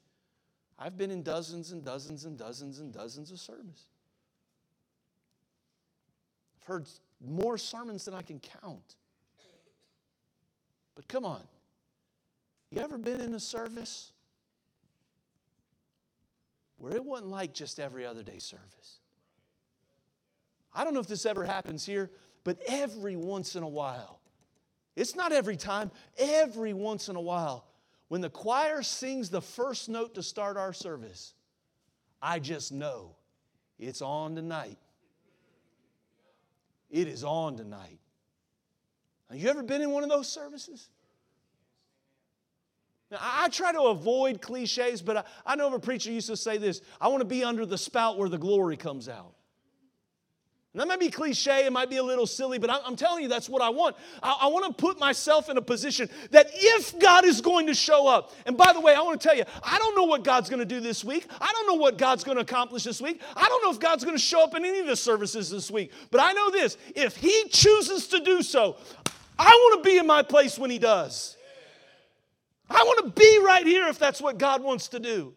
[0.82, 3.86] I've been in dozens and dozens and dozens and dozens of sermons.
[6.59, 6.88] I've heard
[7.23, 8.95] more sermons than I can count.
[10.95, 11.43] But come on,
[12.71, 14.11] you ever been in a service
[16.77, 18.99] where it wasn't like just every other day service?
[20.73, 22.09] I don't know if this ever happens here,
[22.43, 24.19] but every once in a while,
[24.95, 27.65] it's not every time, every once in a while,
[28.12, 31.34] when the choir sings the first note to start our service,
[32.22, 33.16] I just know
[33.80, 34.78] it's on tonight.
[36.89, 37.99] It is on tonight.
[39.30, 40.89] Have you ever been in one of those services?
[43.12, 46.57] Now, I try to avoid cliches, but I, I know a preacher used to say
[46.57, 49.36] this I want to be under the spout where the glory comes out.
[50.74, 53.28] And that might be cliche, it might be a little silly, but I'm telling you
[53.28, 53.97] that's what I want.
[54.24, 57.74] I, I want to put myself in a position that if God is going to
[57.74, 60.24] show up, and by the way, I want to tell you, I don't know what
[60.24, 61.28] God's going to do this week.
[61.41, 63.22] I don't know what God's going to accomplish this week.
[63.36, 65.69] I don't know if God's going to show up in any of the services this
[65.69, 65.91] week.
[66.09, 68.78] But I know this if He chooses to do so,
[69.38, 71.36] I want to be in my place when He does.
[72.69, 75.34] I want to be right here if that's what God wants to do.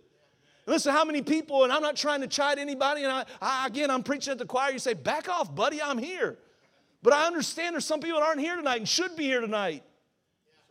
[0.66, 3.90] Listen, how many people, and I'm not trying to chide anybody, and I, I, again,
[3.90, 6.38] I'm preaching at the choir, you say, back off, buddy, I'm here.
[7.02, 9.84] But I understand there's some people that aren't here tonight and should be here tonight.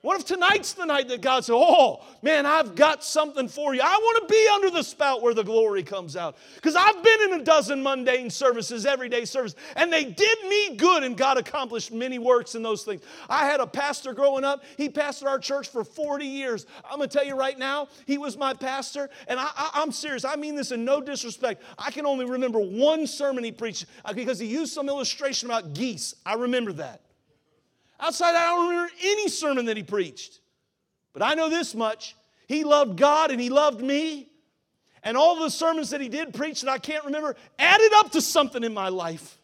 [0.04, 3.80] What if tonight's the night that God said, Oh, man, I've got something for you?
[3.82, 6.36] I want to be under the spout where the glory comes out.
[6.56, 11.04] Because I've been in a dozen mundane services, everyday service, and they did me good,
[11.04, 13.02] and God accomplished many works in those things.
[13.30, 14.66] I had a pastor growing up.
[14.76, 16.66] He pastored our church for 40 years.
[16.84, 19.94] I'm going to tell you right now, he was my pastor, and I, I, I'm
[19.94, 20.26] serious.
[20.26, 21.64] I mean this in no disrespect.
[21.78, 25.74] I can only remember one sermon he preached uh, because he used some illustration about
[25.74, 26.14] geese.
[26.26, 27.00] I remember that.
[28.04, 30.42] Outside I don't remember any sermon that he preached.
[31.14, 34.28] But I know this much he loved God and he loved me.
[35.04, 38.22] And all the sermons that he did preach that I can't remember added up to
[38.22, 39.38] something in my life.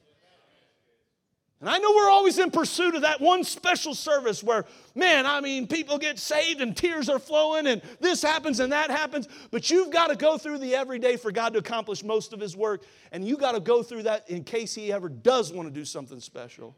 [1.61, 5.39] And I know we're always in pursuit of that one special service where, man, I
[5.39, 9.27] mean, people get saved and tears are flowing and this happens and that happens.
[9.51, 12.57] But you've got to go through the everyday for God to accomplish most of His
[12.57, 12.83] work.
[13.13, 15.85] And you got to go through that in case He ever does want to do
[15.85, 16.75] something special.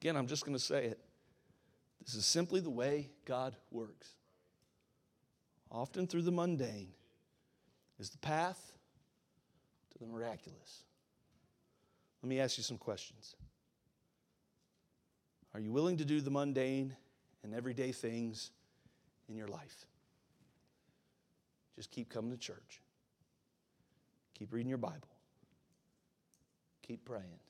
[0.00, 1.00] Again, I'm just going to say it.
[2.04, 4.08] This is simply the way God works.
[5.70, 6.92] Often through the mundane
[7.98, 8.72] is the path
[9.92, 10.84] to the miraculous.
[12.22, 13.34] Let me ask you some questions.
[15.52, 16.94] Are you willing to do the mundane
[17.42, 18.50] and everyday things
[19.28, 19.86] in your life?
[21.76, 22.80] Just keep coming to church.
[24.34, 25.08] Keep reading your Bible.
[26.82, 27.40] Keep praying.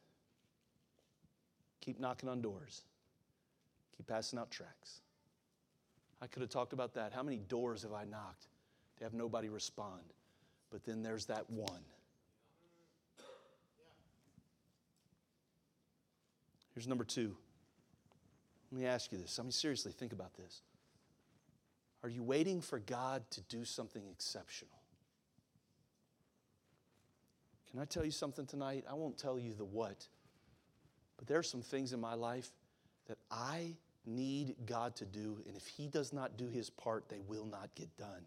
[1.89, 2.83] Keep knocking on doors.
[3.97, 5.01] Keep passing out tracts.
[6.21, 7.15] I could have talked about that.
[7.15, 8.49] How many doors have I knocked
[8.99, 10.03] to have nobody respond?
[10.71, 11.81] But then there's that one.
[16.75, 17.35] Here's number two.
[18.71, 19.39] Let me ask you this.
[19.39, 20.61] I mean, seriously, think about this.
[22.03, 24.77] Are you waiting for God to do something exceptional?
[27.71, 28.85] Can I tell you something tonight?
[28.91, 30.07] I won't tell you the what,
[31.19, 32.51] but there are some things in my life
[33.09, 33.75] that I
[34.07, 37.69] need God to do, and if He does not do His part, they will not
[37.75, 38.25] get done.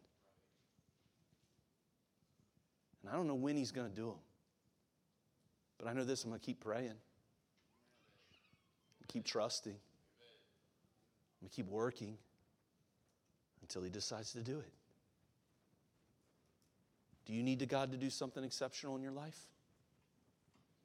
[3.02, 4.20] And I don't know when He's going to do them.
[5.80, 6.94] But I know this I'm going to keep praying,
[9.08, 9.78] keep trusting, I'm
[11.42, 12.18] going to keep working
[13.62, 14.72] until He decides to do it.
[17.26, 19.40] Do you need God to do something exceptional in your life?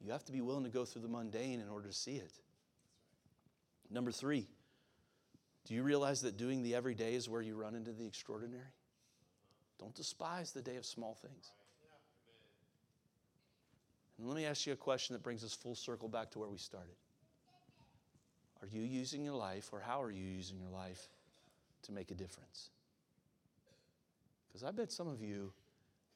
[0.05, 2.33] You have to be willing to go through the mundane in order to see it.
[3.91, 4.47] Number three,
[5.67, 8.63] do you realize that doing the everyday is where you run into the extraordinary?
[9.79, 11.53] Don't despise the day of small things.
[14.19, 16.49] And let me ask you a question that brings us full circle back to where
[16.49, 16.95] we started.
[18.63, 21.09] Are you using your life, or how are you using your life
[21.83, 22.71] to make a difference?
[24.49, 25.53] Because I bet some of you,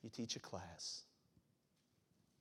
[0.02, 1.02] you teach a class,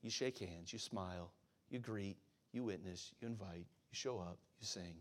[0.02, 1.32] you shake hands, you smile,
[1.70, 2.18] you greet,
[2.52, 4.96] you witness, you invite, you show up, you sing,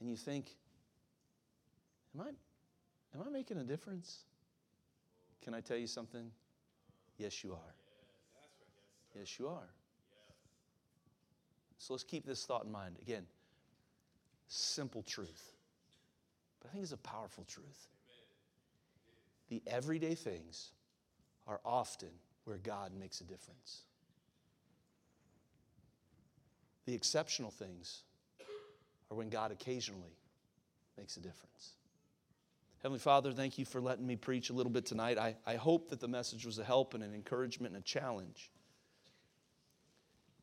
[0.00, 0.56] and you think,
[2.14, 4.20] Am I, am I making a difference?
[5.42, 6.30] Can I tell you something?
[7.18, 7.74] Yes, you are.
[9.16, 9.68] Yes, you are.
[11.78, 12.96] So let's keep this thought in mind.
[13.02, 13.24] Again,
[14.48, 15.52] simple truth,
[16.60, 17.88] but I think it's a powerful truth.
[19.48, 20.72] The everyday things
[21.46, 22.10] are often
[22.44, 23.82] where God makes a difference.
[26.88, 28.00] The exceptional things
[29.10, 30.16] are when God occasionally
[30.96, 31.74] makes a difference.
[32.82, 35.18] Heavenly Father, thank you for letting me preach a little bit tonight.
[35.18, 38.50] I, I hope that the message was a help and an encouragement and a challenge.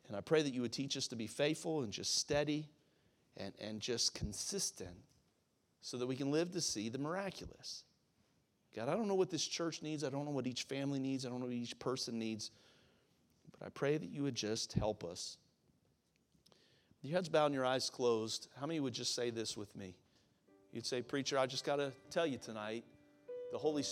[0.07, 2.69] And I pray that you would teach us to be faithful and just steady
[3.37, 4.95] and, and just consistent
[5.81, 7.85] so that we can live to see the miraculous.
[8.75, 10.03] God, I don't know what this church needs.
[10.03, 11.25] I don't know what each family needs.
[11.25, 12.51] I don't know what each person needs.
[13.57, 15.39] But I pray that you would just help us.
[17.05, 19.95] Your heads bowed and your eyes closed, how many would just say this with me?
[20.71, 22.83] You'd say, Preacher, I just got to tell you tonight,
[23.51, 23.83] the Holy